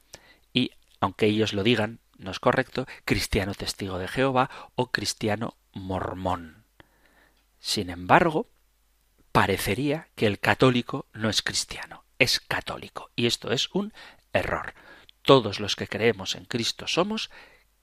[0.54, 6.66] y aunque ellos lo digan, no es correcto, cristiano testigo de Jehová o cristiano mormón.
[7.60, 8.48] Sin embargo,
[9.32, 13.12] parecería que el católico no es cristiano, es católico.
[13.16, 13.94] Y esto es un
[14.34, 14.74] error.
[15.22, 17.32] Todos los que creemos en Cristo somos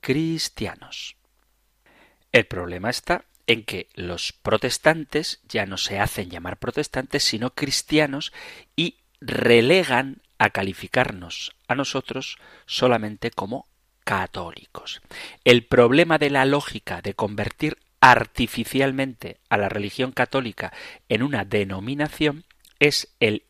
[0.01, 1.17] cristianos.
[2.31, 8.33] El problema está en que los protestantes ya no se hacen llamar protestantes, sino cristianos
[8.77, 13.69] y relegan a calificarnos a nosotros solamente como
[14.05, 15.01] católicos.
[15.45, 20.73] El problema de la lógica de convertir artificialmente a la religión católica
[21.09, 22.45] en una denominación
[22.81, 23.45] es el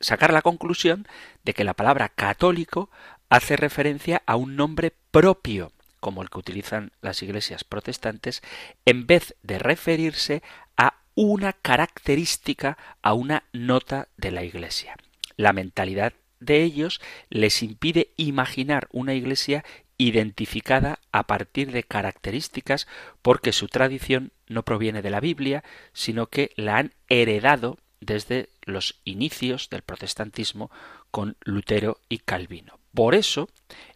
[0.00, 1.06] sacar la conclusión
[1.44, 2.90] de que la palabra católico
[3.28, 8.42] hace referencia a un nombre propio, como el que utilizan las iglesias protestantes,
[8.86, 10.42] en vez de referirse
[10.76, 14.96] a una característica, a una nota de la iglesia.
[15.36, 19.64] La mentalidad de ellos les impide imaginar una iglesia
[20.00, 22.88] identificada a partir de características
[23.20, 28.98] porque su tradición no proviene de la Biblia, sino que la han heredado desde los
[29.04, 30.70] inicios del protestantismo
[31.10, 32.78] con Lutero y Calvino.
[32.94, 33.50] Por eso,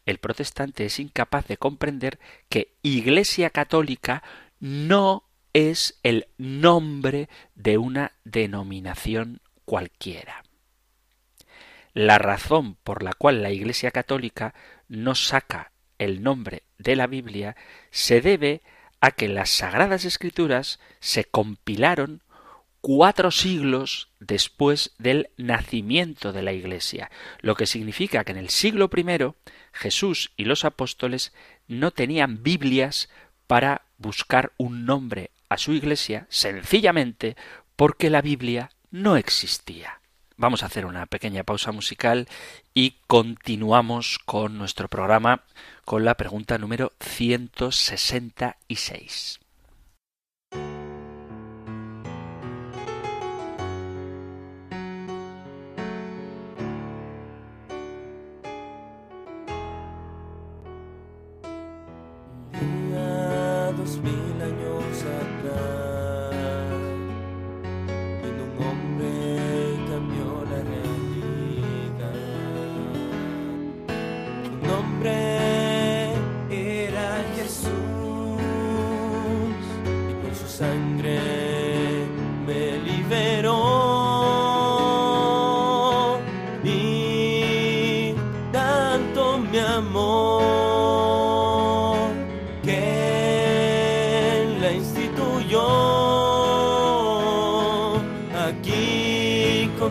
[0.05, 2.19] el protestante es incapaz de comprender
[2.51, 4.23] que Iglesia Católica
[4.61, 10.45] no es el nombre de una denominación cualquiera.
[11.95, 14.53] La razón por la cual la Iglesia Católica
[14.89, 17.57] no saca el nombre de la Biblia
[17.91, 18.63] se debe
[19.01, 22.23] a que las Sagradas Escrituras se compilaron
[22.81, 28.91] cuatro siglos después del nacimiento de la Iglesia, lo que significa que en el siglo
[28.95, 29.05] I
[29.73, 31.33] Jesús y los apóstoles
[31.67, 33.09] no tenían Biblias
[33.47, 37.37] para buscar un nombre a su Iglesia, sencillamente
[37.77, 40.01] porque la Biblia no existía.
[40.37, 42.29] Vamos a hacer una pequeña pausa musical
[42.75, 45.45] y continuamos con nuestro programa
[45.85, 49.39] con la pregunta número 166.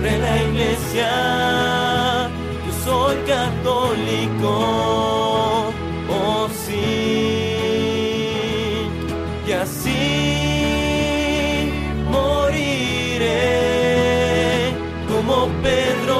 [0.00, 1.10] sobre la iglesia.
[2.66, 4.52] Yo soy católico,
[6.08, 6.80] oh sí,
[9.46, 10.00] y así
[12.10, 13.52] moriré
[15.08, 16.19] como Pedro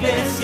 [0.00, 0.39] sobre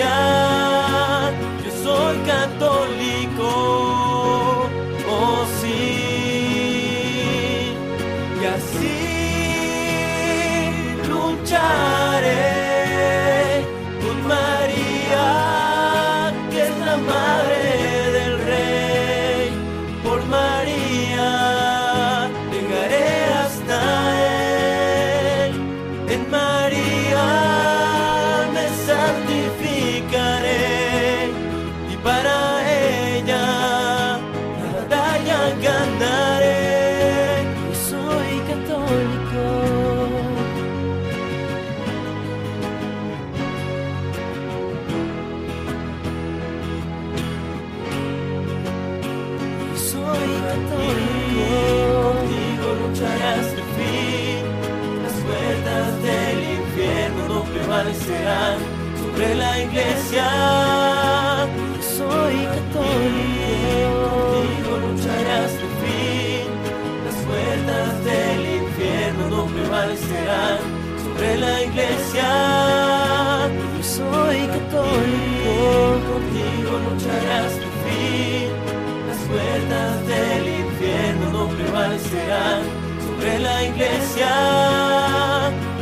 [81.97, 82.63] prevalecerán
[83.07, 84.29] sobre la iglesia.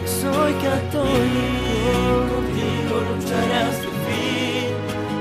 [0.06, 1.94] Soy católico,
[2.34, 4.68] contigo lucharás de fin.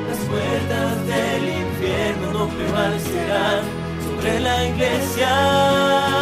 [0.08, 3.62] Las puertas del infierno no prevalecerán
[4.06, 6.13] sobre la iglesia.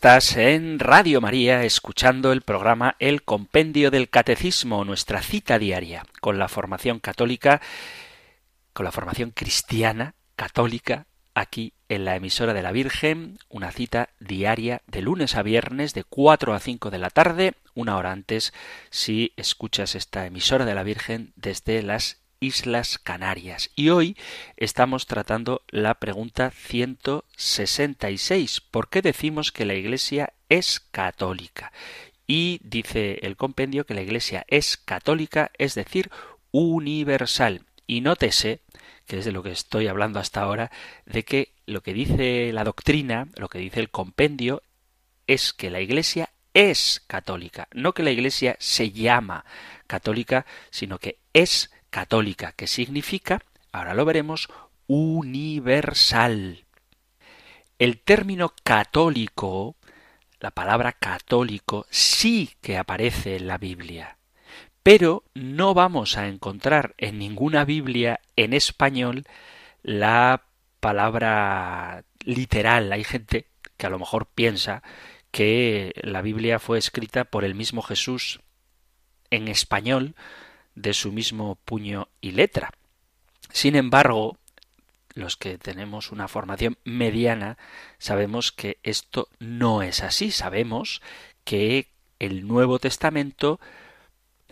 [0.00, 6.38] Estás en Radio María escuchando el programa El Compendio del Catecismo, nuestra cita diaria con
[6.38, 7.60] la formación católica,
[8.72, 14.80] con la formación cristiana católica aquí en la emisora de la Virgen, una cita diaria
[14.86, 18.54] de lunes a viernes de 4 a 5 de la tarde, una hora antes
[18.88, 23.70] si escuchas esta emisora de la Virgen desde las Islas Canarias.
[23.76, 24.16] Y hoy
[24.56, 28.62] estamos tratando la pregunta 166.
[28.62, 31.72] ¿Por qué decimos que la Iglesia es católica?
[32.26, 36.10] Y dice el compendio que la Iglesia es católica, es decir,
[36.50, 37.66] universal.
[37.86, 38.62] Y nótese,
[39.06, 40.70] que es de lo que estoy hablando hasta ahora,
[41.04, 44.62] de que lo que dice la doctrina, lo que dice el compendio,
[45.26, 49.44] es que la Iglesia es católica, no que la Iglesia se llama
[49.86, 54.48] católica, sino que es católica, que significa, ahora lo veremos,
[54.86, 56.64] universal.
[57.78, 59.76] El término católico,
[60.38, 64.16] la palabra católico, sí que aparece en la Biblia,
[64.82, 69.24] pero no vamos a encontrar en ninguna Biblia en español
[69.82, 70.44] la
[70.80, 72.92] palabra literal.
[72.92, 74.82] Hay gente que a lo mejor piensa
[75.30, 78.40] que la Biblia fue escrita por el mismo Jesús
[79.30, 80.14] en español
[80.80, 82.72] de su mismo puño y letra.
[83.52, 84.38] Sin embargo,
[85.14, 87.58] los que tenemos una formación mediana
[87.98, 90.30] sabemos que esto no es así.
[90.30, 91.02] Sabemos
[91.44, 93.60] que el Nuevo Testamento,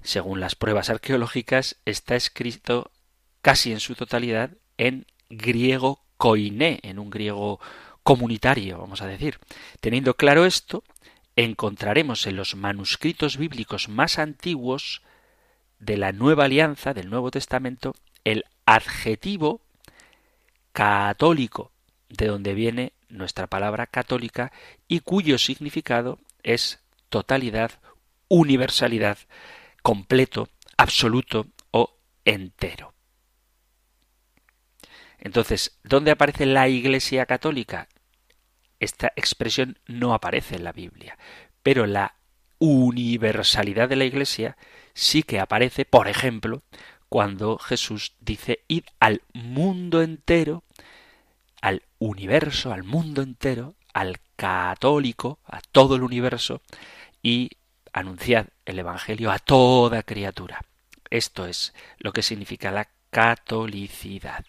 [0.03, 2.91] según las pruebas arqueológicas, está escrito
[3.41, 7.61] casi en su totalidad en griego koiné, en un griego
[8.03, 9.39] comunitario, vamos a decir.
[9.81, 10.83] Teniendo claro esto,
[11.37, 15.03] encontraremos en los manuscritos bíblicos más antiguos
[15.79, 19.61] de la Nueva Alianza, del Nuevo Testamento, el adjetivo
[20.73, 21.73] católico,
[22.09, 24.53] de donde viene nuestra palabra católica
[24.87, 27.73] y cuyo significado es totalidad,
[28.29, 29.19] universalidad,
[29.83, 32.95] completo, absoluto o entero.
[35.19, 37.89] Entonces, ¿dónde aparece la Iglesia católica?
[38.79, 41.19] Esta expresión no aparece en la Biblia,
[41.63, 42.15] pero la
[42.59, 44.57] universalidad de la Iglesia
[44.99, 46.63] sí que aparece, por ejemplo,
[47.09, 50.65] cuando Jesús dice id al mundo entero,
[51.63, 56.63] al universo, al mundo entero, al católico, a todo el universo,
[57.23, 57.51] y
[57.93, 60.65] anunciad el Evangelio a toda criatura.
[61.11, 64.45] Esto es lo que significa la catolicidad.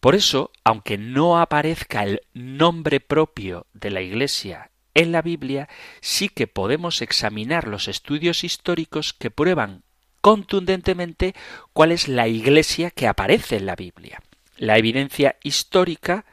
[0.00, 5.68] Por eso, aunque no aparezca el nombre propio de la Iglesia en la Biblia,
[6.02, 9.82] sí que podemos examinar los estudios históricos que prueban
[10.24, 11.34] contundentemente
[11.74, 14.22] cuál es la Iglesia que aparece en la Biblia.
[14.56, 16.24] La evidencia histórica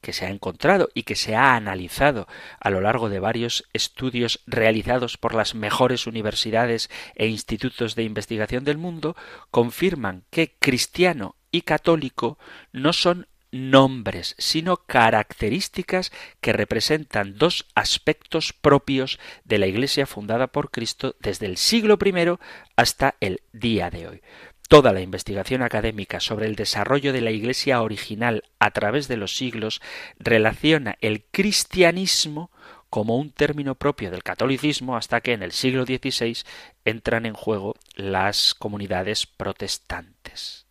[0.00, 2.26] que se ha encontrado y que se ha analizado
[2.60, 8.64] a lo largo de varios estudios realizados por las mejores universidades e institutos de investigación
[8.64, 9.14] del mundo
[9.50, 12.38] confirman que cristiano y católico
[12.72, 20.70] no son nombres, sino características que representan dos aspectos propios de la Iglesia fundada por
[20.70, 22.38] Cristo desde el siglo I
[22.76, 24.22] hasta el día de hoy.
[24.68, 29.36] Toda la investigación académica sobre el desarrollo de la Iglesia original a través de los
[29.36, 29.82] siglos
[30.18, 32.52] relaciona el cristianismo
[32.88, 36.38] como un término propio del catolicismo hasta que en el siglo XVI
[36.84, 40.66] entran en juego las comunidades protestantes.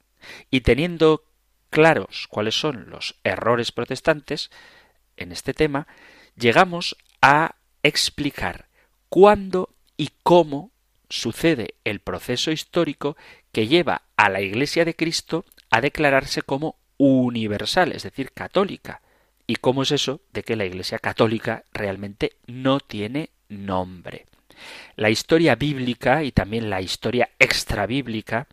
[0.49, 1.23] Y teniendo
[1.69, 4.49] claros cuáles son los errores protestantes
[5.17, 5.87] en este tema,
[6.35, 8.67] llegamos a explicar
[9.09, 10.71] cuándo y cómo
[11.09, 13.17] sucede el proceso histórico
[13.51, 19.01] que lleva a la Iglesia de Cristo a declararse como universal, es decir, católica.
[19.47, 24.25] ¿Y cómo es eso de que la Iglesia católica realmente no tiene nombre?
[24.95, 28.47] La historia bíblica y también la historia extrabíblica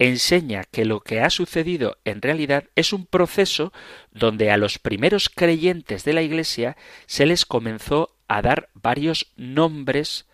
[0.00, 3.72] enseña que lo que ha sucedido en realidad es un proceso
[4.10, 6.76] donde a los primeros creyentes de la Iglesia
[7.06, 10.26] se les comenzó a dar varios nombres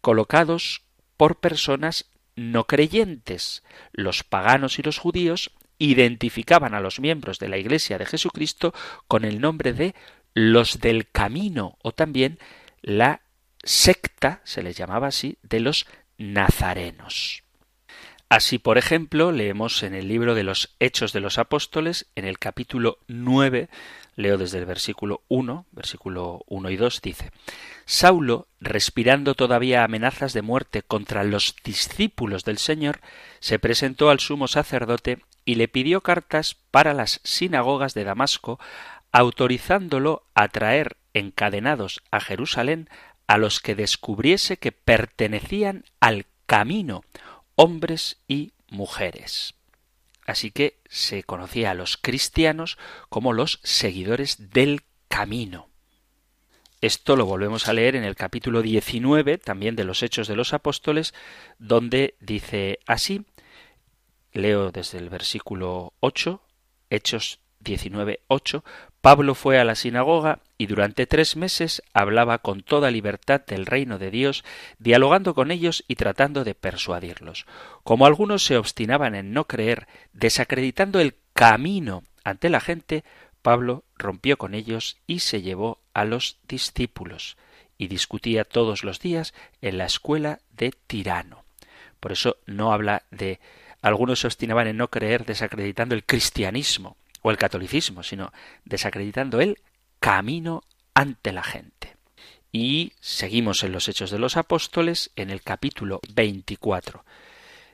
[0.00, 0.82] colocados
[1.16, 3.62] por personas no creyentes.
[3.92, 8.74] Los paganos y los judíos identificaban a los miembros de la Iglesia de Jesucristo
[9.06, 9.94] con el nombre de
[10.34, 12.40] los del camino o también
[12.80, 13.22] la
[13.62, 15.86] secta, se les llamaba así, de los
[16.18, 17.41] nazarenos.
[18.32, 22.38] Así, por ejemplo, leemos en el libro de los Hechos de los Apóstoles, en el
[22.38, 23.68] capítulo 9,
[24.16, 27.30] leo desde el versículo 1, versículo 1 y 2, dice,
[27.84, 33.00] Saulo, respirando todavía amenazas de muerte contra los discípulos del Señor,
[33.38, 38.58] se presentó al sumo sacerdote y le pidió cartas para las sinagogas de Damasco,
[39.12, 42.88] autorizándolo a traer encadenados a Jerusalén
[43.26, 47.02] a los que descubriese que pertenecían al camino,
[47.62, 49.54] hombres y mujeres.
[50.26, 52.76] Así que se conocía a los cristianos
[53.08, 55.68] como los seguidores del camino.
[56.80, 60.54] Esto lo volvemos a leer en el capítulo 19 también de los Hechos de los
[60.54, 61.14] Apóstoles,
[61.60, 63.26] donde dice así,
[64.32, 66.42] leo desde el versículo 8,
[66.90, 68.64] Hechos 19.8,
[69.00, 73.98] Pablo fue a la sinagoga y durante tres meses hablaba con toda libertad del reino
[73.98, 74.44] de Dios,
[74.78, 77.46] dialogando con ellos y tratando de persuadirlos.
[77.82, 83.02] Como algunos se obstinaban en no creer, desacreditando el camino ante la gente,
[83.42, 87.36] Pablo rompió con ellos y se llevó a los discípulos,
[87.76, 91.42] y discutía todos los días en la escuela de Tirano.
[91.98, 93.40] Por eso no habla de
[93.80, 98.32] algunos se obstinaban en no creer desacreditando el cristianismo, o el catolicismo, sino
[98.64, 99.58] desacreditando el
[100.02, 101.96] camino ante la gente.
[102.50, 107.04] Y seguimos en los Hechos de los Apóstoles en el capítulo 24.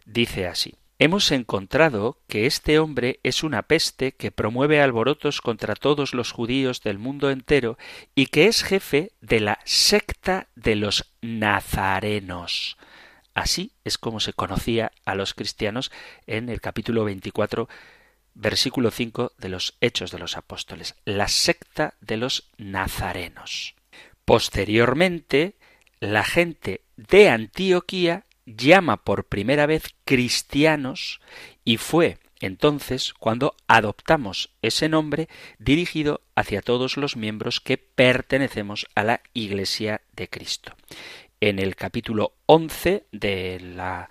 [0.04, 6.12] Dice así, Hemos encontrado que este hombre es una peste que promueve alborotos contra todos
[6.12, 7.78] los judíos del mundo entero
[8.14, 12.76] y que es jefe de la secta de los nazarenos.
[13.32, 15.90] Así es como se conocía a los cristianos
[16.26, 17.68] en el capítulo 24
[18.38, 23.74] versículo 5 de los Hechos de los Apóstoles, la secta de los nazarenos.
[24.24, 25.56] Posteriormente,
[26.00, 31.20] la gente de Antioquía llama por primera vez cristianos
[31.64, 35.28] y fue entonces cuando adoptamos ese nombre
[35.58, 40.76] dirigido hacia todos los miembros que pertenecemos a la Iglesia de Cristo.
[41.40, 44.08] En el capítulo 11 de la,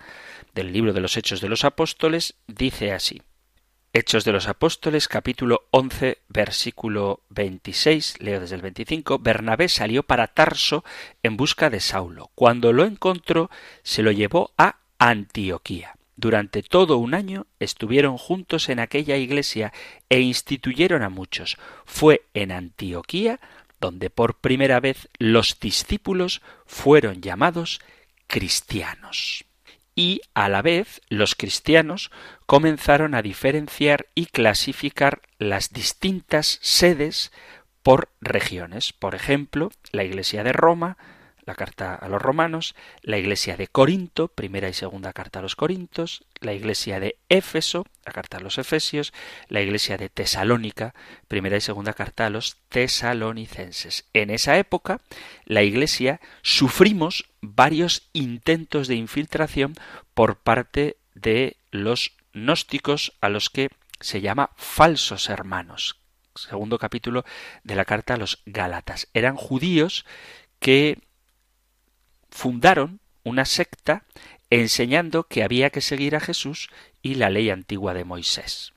[0.54, 3.22] del libro de los Hechos de los Apóstoles dice así
[3.94, 10.26] Hechos de los Apóstoles, capítulo 11, versículo 26, leo desde el 25, Bernabé salió para
[10.26, 10.84] Tarso
[11.22, 12.30] en busca de Saulo.
[12.34, 13.50] Cuando lo encontró,
[13.82, 15.96] se lo llevó a Antioquía.
[16.16, 19.72] Durante todo un año estuvieron juntos en aquella iglesia
[20.10, 21.56] e instituyeron a muchos.
[21.86, 23.40] Fue en Antioquía
[23.80, 27.80] donde por primera vez los discípulos fueron llamados
[28.26, 29.47] cristianos
[29.98, 32.12] y a la vez los cristianos
[32.46, 37.32] comenzaron a diferenciar y clasificar las distintas sedes
[37.82, 38.92] por regiones.
[38.92, 40.98] Por ejemplo, la Iglesia de Roma,
[41.48, 45.56] la carta a los romanos, la iglesia de Corinto, primera y segunda carta a los
[45.56, 49.14] Corintos, la iglesia de Éfeso, la carta a los Efesios,
[49.48, 50.94] la iglesia de Tesalónica,
[51.26, 54.04] primera y segunda carta a los tesalonicenses.
[54.12, 55.00] En esa época,
[55.46, 59.72] la iglesia sufrimos varios intentos de infiltración
[60.12, 63.70] por parte de los gnósticos a los que
[64.00, 65.96] se llama falsos hermanos.
[66.34, 67.24] Segundo capítulo
[67.64, 69.08] de la carta a los Gálatas.
[69.14, 70.04] Eran judíos
[70.60, 71.07] que
[72.30, 74.04] fundaron una secta
[74.50, 76.70] enseñando que había que seguir a Jesús
[77.02, 78.72] y la ley antigua de Moisés.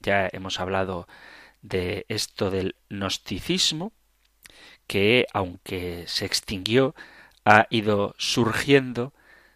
[0.00, 1.06] Ya hemos hablado
[1.62, 3.92] de esto del gnosticismo,
[4.86, 6.94] que aunque se extinguió,
[7.44, 9.12] ha ido surgiendo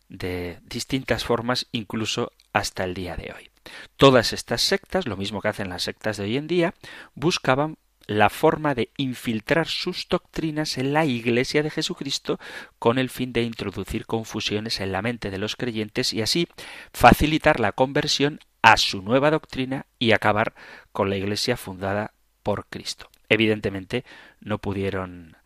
[0.09, 3.51] de distintas formas incluso hasta el día de hoy.
[3.97, 6.75] Todas estas sectas, lo mismo que hacen las sectas de hoy en día,
[7.15, 12.39] buscaban la forma de infiltrar sus doctrinas en la Iglesia de Jesucristo
[12.79, 16.49] con el fin de introducir confusiones en la mente de los creyentes y así
[16.93, 20.55] facilitar la conversión a su nueva doctrina y acabar
[20.93, 23.09] con la Iglesia fundada por Cristo.
[23.29, 24.05] Evidentemente
[24.41, 25.37] no pudieron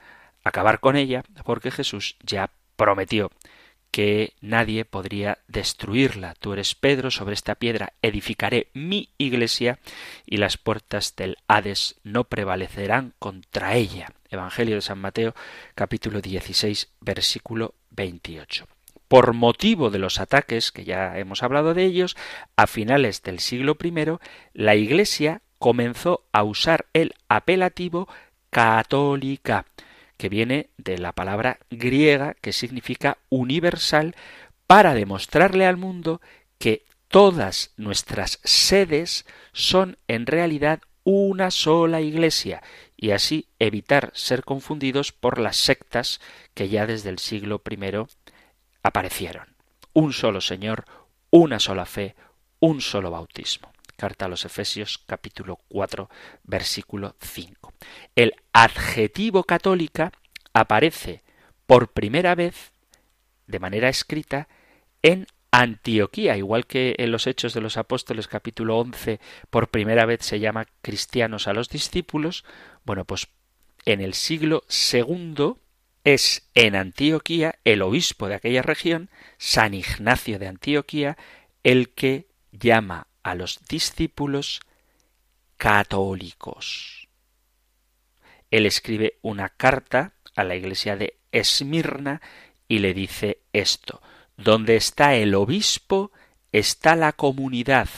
[0.44, 3.30] acabar con ella porque Jesús ya prometió
[3.90, 6.34] que nadie podría destruirla.
[6.34, 9.78] Tú eres Pedro, sobre esta piedra edificaré mi iglesia
[10.26, 14.12] y las puertas del Hades no prevalecerán contra ella.
[14.30, 15.34] Evangelio de San Mateo
[15.74, 18.66] capítulo 16 versículo 28.
[19.08, 22.14] Por motivo de los ataques, que ya hemos hablado de ellos,
[22.56, 24.18] a finales del siglo I,
[24.52, 28.06] la Iglesia comenzó a usar el apelativo
[28.50, 29.64] católica,
[30.18, 34.14] que viene de la palabra griega que significa universal,
[34.66, 36.20] para demostrarle al mundo
[36.58, 42.62] que todas nuestras sedes son en realidad una sola iglesia
[42.94, 46.20] y así evitar ser confundidos por las sectas
[46.52, 47.78] que ya desde el siglo I
[48.82, 49.56] aparecieron.
[49.94, 50.84] Un solo Señor,
[51.30, 52.14] una sola fe,
[52.60, 53.72] un solo bautismo.
[53.96, 56.10] Carta a los Efesios capítulo 4
[56.44, 57.57] versículo 5.
[58.14, 60.12] El adjetivo católica
[60.52, 61.22] aparece
[61.66, 62.72] por primera vez
[63.46, 64.48] de manera escrita
[65.02, 69.20] en Antioquía, igual que en los Hechos de los Apóstoles capítulo 11
[69.50, 72.44] por primera vez se llama cristianos a los discípulos,
[72.84, 73.28] bueno, pues
[73.86, 75.58] en el siglo segundo
[76.04, 81.16] es en Antioquía el obispo de aquella región, San Ignacio de Antioquía,
[81.64, 84.60] el que llama a los discípulos
[85.56, 86.97] católicos.
[88.50, 92.20] Él escribe una carta a la iglesia de Esmirna
[92.66, 94.00] y le dice esto,
[94.36, 96.12] donde está el obispo
[96.52, 97.88] está la comunidad,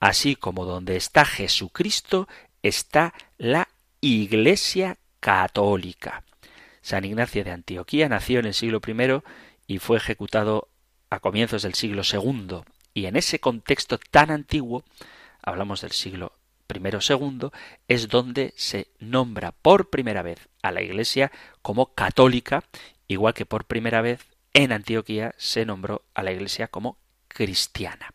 [0.00, 2.28] así como donde está Jesucristo
[2.62, 3.68] está la
[4.00, 6.24] iglesia católica.
[6.80, 9.22] San Ignacio de Antioquía nació en el siglo I
[9.74, 10.68] y fue ejecutado
[11.10, 12.62] a comienzos del siglo II
[12.94, 14.84] y en ese contexto tan antiguo,
[15.42, 16.32] hablamos del siglo
[16.76, 17.48] I II,
[17.88, 22.64] es donde se nombra por primera vez a la Iglesia como católica,
[23.08, 26.98] igual que por primera vez en Antioquía se nombró a la Iglesia como
[27.28, 28.12] cristiana.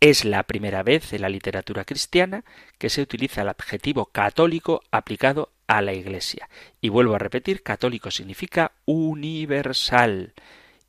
[0.00, 2.44] Es la primera vez en la literatura cristiana
[2.78, 6.48] que se utiliza el adjetivo católico aplicado a la Iglesia.
[6.80, 10.34] Y vuelvo a repetir, católico significa universal.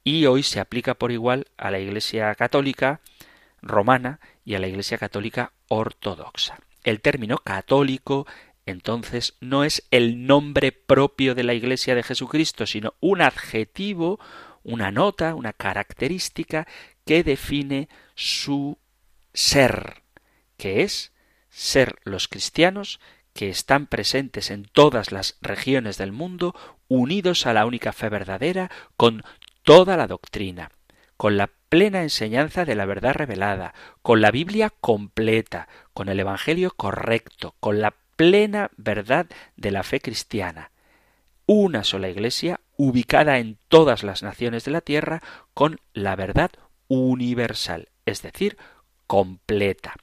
[0.04, 3.00] Y hoy se aplica por igual a la Iglesia católica,
[3.62, 6.60] romana y a la Iglesia católica ortodoxa.
[6.86, 8.28] El término católico
[8.68, 14.20] entonces no es el nombre propio de la Iglesia de Jesucristo, sino un adjetivo,
[14.64, 16.68] una nota, una característica
[17.06, 18.78] que define su
[19.34, 20.04] ser,
[20.58, 21.12] que es
[21.50, 23.00] ser los cristianos
[23.34, 26.56] que están presentes en todas las regiones del mundo,
[26.88, 29.24] unidos a la única fe verdadera, con
[29.64, 30.72] toda la doctrina,
[31.18, 36.72] con la plena enseñanza de la verdad revelada, con la Biblia completa, con el Evangelio
[36.72, 40.72] correcto, con la plena verdad de la fe cristiana.
[41.46, 45.22] Una sola Iglesia ubicada en todas las naciones de la tierra
[45.54, 46.52] con la verdad
[46.88, 48.58] universal, es decir,
[49.08, 49.96] completa.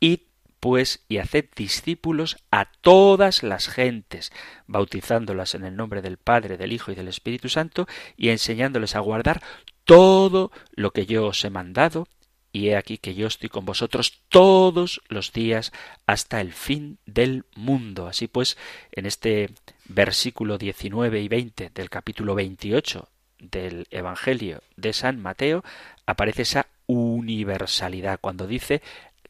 [0.00, 0.20] Id
[0.60, 4.32] pues y haced discípulos a todas las gentes,
[4.66, 7.86] bautizándolas en el nombre del Padre, del Hijo y del Espíritu Santo,
[8.16, 9.42] y enseñándoles a guardar
[9.86, 12.06] todo lo que yo os he mandado,
[12.52, 15.72] y he aquí que yo estoy con vosotros todos los días
[16.06, 18.06] hasta el fin del mundo.
[18.06, 18.56] Así pues,
[18.92, 19.50] en este
[19.86, 23.08] versículo 19 y 20 del capítulo 28
[23.38, 25.64] del Evangelio de San Mateo,
[26.06, 28.82] aparece esa universalidad cuando dice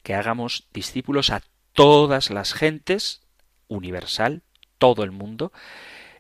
[0.03, 1.43] que hagamos discípulos a
[1.73, 3.23] todas las gentes,
[3.69, 4.43] universal,
[4.79, 5.53] todo el mundo,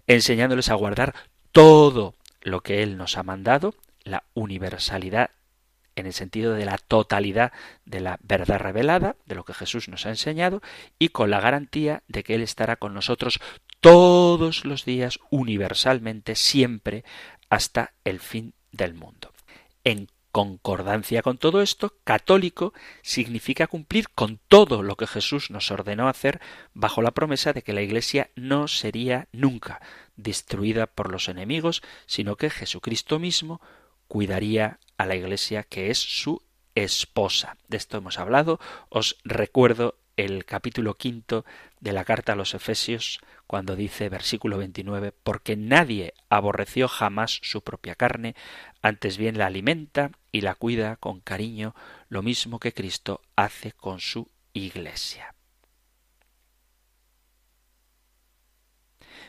[0.08, 1.14] enseñándoles a guardar
[1.52, 3.74] todo lo que Él nos ha mandado,
[4.06, 5.30] la universalidad
[5.96, 7.52] en el sentido de la totalidad
[7.84, 10.62] de la verdad revelada, de lo que Jesús nos ha enseñado,
[10.98, 13.40] y con la garantía de que Él estará con nosotros
[13.80, 17.04] todos los días, universalmente, siempre,
[17.48, 19.32] hasta el fin del mundo.
[19.84, 26.08] En concordancia con todo esto, católico significa cumplir con todo lo que Jesús nos ordenó
[26.08, 26.42] hacer
[26.74, 29.80] bajo la promesa de que la Iglesia no sería nunca
[30.16, 33.62] destruida por los enemigos, sino que Jesucristo mismo
[34.08, 36.42] cuidaría a la Iglesia que es su
[36.74, 37.56] esposa.
[37.68, 38.60] De esto hemos hablado.
[38.88, 41.44] Os recuerdo el capítulo quinto
[41.80, 47.62] de la carta a los Efesios, cuando dice, versículo 29, porque nadie aborreció jamás su
[47.62, 48.34] propia carne,
[48.82, 51.74] antes bien la alimenta y la cuida con cariño,
[52.08, 55.34] lo mismo que Cristo hace con su iglesia.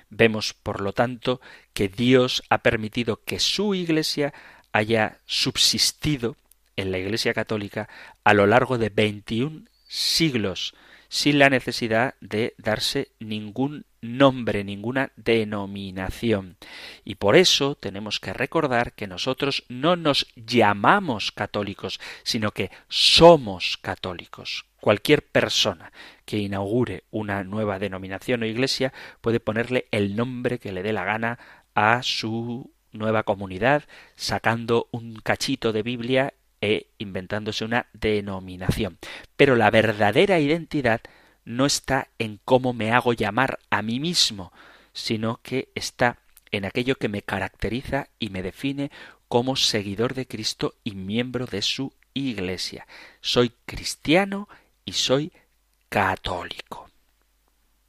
[0.10, 1.42] Vemos, por lo tanto,
[1.74, 4.34] que Dios ha permitido que su iglesia
[4.78, 6.36] haya subsistido
[6.76, 7.90] en la Iglesia Católica
[8.24, 10.76] a lo largo de 21 siglos,
[11.10, 16.58] sin la necesidad de darse ningún nombre, ninguna denominación.
[17.04, 23.78] Y por eso tenemos que recordar que nosotros no nos llamamos católicos, sino que somos
[23.78, 24.66] católicos.
[24.80, 25.92] Cualquier persona
[26.24, 31.04] que inaugure una nueva denominación o iglesia puede ponerle el nombre que le dé la
[31.04, 31.40] gana
[31.74, 33.84] a su nueva comunidad,
[34.16, 38.98] sacando un cachito de Biblia e inventándose una denominación.
[39.36, 41.02] Pero la verdadera identidad
[41.46, 44.52] no está en cómo me hago llamar a mí mismo,
[44.94, 46.18] sino que está
[46.52, 48.92] en aquello que me caracteriza y me define
[49.28, 52.88] como seguidor de Cristo y miembro de su Iglesia.
[53.22, 54.50] Soy cristiano
[54.86, 55.32] y soy
[55.90, 56.90] católico.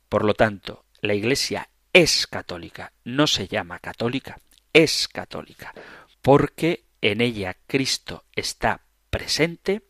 [0.09, 4.39] Por lo tanto, la Iglesia es católica, no se llama católica,
[4.79, 5.75] es católica,
[6.23, 9.83] porque en ella Cristo está presente,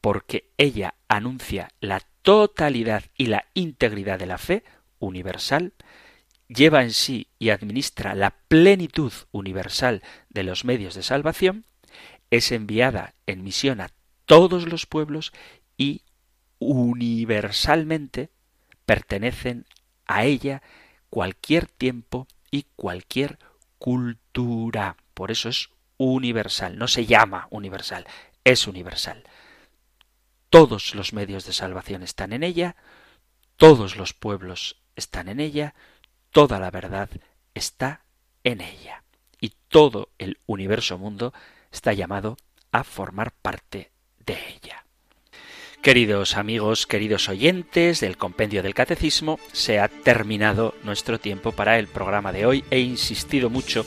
[0.00, 4.64] porque ella anuncia la totalidad y la integridad de la fe
[4.98, 5.72] universal,
[6.48, 11.64] lleva en sí y administra la plenitud universal de los medios de salvación,
[12.30, 13.92] es enviada en misión a
[14.26, 15.32] todos los pueblos
[15.76, 16.02] y
[16.58, 18.30] universalmente
[18.84, 19.64] pertenecen
[20.06, 20.60] a ella
[21.08, 23.40] cualquier tiempo y cualquier
[23.78, 24.96] cultura.
[25.12, 28.06] Por eso es universal, no se llama universal,
[28.44, 29.24] es universal.
[30.50, 32.76] Todos los medios de salvación están en ella,
[33.56, 35.74] todos los pueblos están en ella,
[36.30, 37.10] toda la verdad
[37.54, 38.04] está
[38.44, 39.02] en ella.
[39.40, 41.34] Y todo el universo mundo
[41.72, 42.36] está llamado
[42.70, 43.90] a formar parte
[44.24, 44.83] de ella.
[45.84, 51.88] Queridos amigos, queridos oyentes del compendio del catecismo, se ha terminado nuestro tiempo para el
[51.88, 52.64] programa de hoy.
[52.70, 53.84] He insistido mucho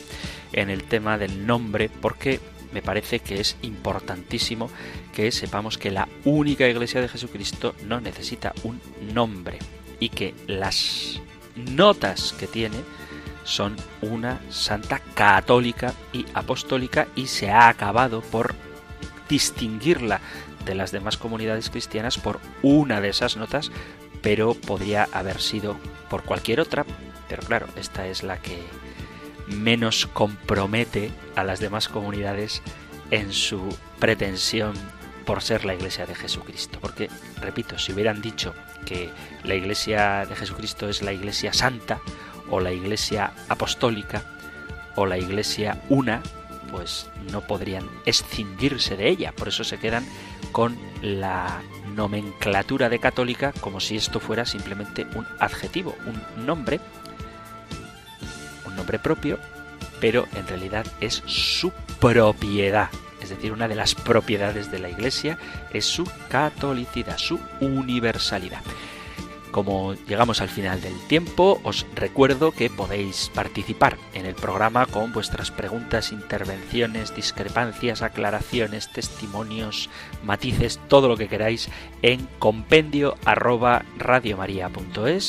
[0.54, 2.40] en el tema del nombre porque
[2.72, 4.70] me parece que es importantísimo
[5.12, 8.80] que sepamos que la única iglesia de Jesucristo no necesita un
[9.12, 9.58] nombre
[10.00, 11.20] y que las
[11.56, 12.78] notas que tiene
[13.44, 18.54] son una santa católica y apostólica y se ha acabado por
[19.28, 20.22] distinguirla
[20.66, 23.72] de las demás comunidades cristianas por una de esas notas,
[24.22, 25.78] pero podría haber sido
[26.10, 26.86] por cualquier otra,
[27.28, 28.62] pero claro, esta es la que
[29.48, 32.62] menos compromete a las demás comunidades
[33.12, 34.74] en su pretensión
[35.26, 36.80] por ser la iglesia de Jesucristo.
[36.82, 37.10] Porque,
[37.42, 38.54] repito, si hubieran dicho
[38.86, 39.10] que
[39.44, 42.00] la iglesia de Jesucristo es la iglesia santa
[42.50, 44.24] o la iglesia apostólica
[44.96, 46.22] o la iglesia una,
[46.72, 49.32] pues no podrían escindirse de ella.
[49.32, 50.06] Por eso se quedan
[50.52, 51.62] con la
[51.96, 56.80] nomenclatura de católica como si esto fuera simplemente un adjetivo, un nombre
[58.78, 59.40] nombre propio,
[60.00, 62.90] pero en realidad es su propiedad.
[63.22, 65.38] Es decir, una de las propiedades de la Iglesia
[65.74, 68.62] es su catolicidad, su universalidad.
[69.52, 75.14] Como llegamos al final del tiempo, os recuerdo que podéis participar en el programa con
[75.14, 79.90] vuestras preguntas, intervenciones, discrepancias, aclaraciones, testimonios,
[80.24, 81.70] matices, todo lo que queráis
[82.02, 83.16] en compendio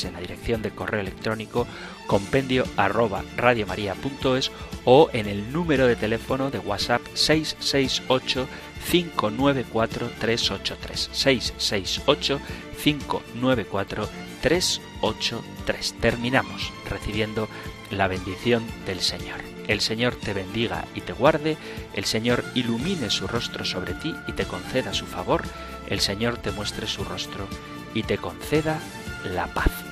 [0.05, 1.65] en la dirección de correo electrónico
[2.09, 4.51] compendio arroba radiomaria.es
[4.83, 8.47] o en el número de teléfono de WhatsApp 668
[8.89, 12.39] 594 383 668
[12.83, 14.09] 594
[14.41, 15.95] 383.
[16.01, 17.47] Terminamos recibiendo
[17.91, 19.41] la bendición del Señor.
[19.67, 21.57] El Señor te bendiga y te guarde,
[21.93, 25.43] el Señor ilumine su rostro sobre ti y te conceda su favor,
[25.87, 27.47] el Señor te muestre su rostro
[27.93, 28.79] y te conceda
[29.31, 29.88] la paz.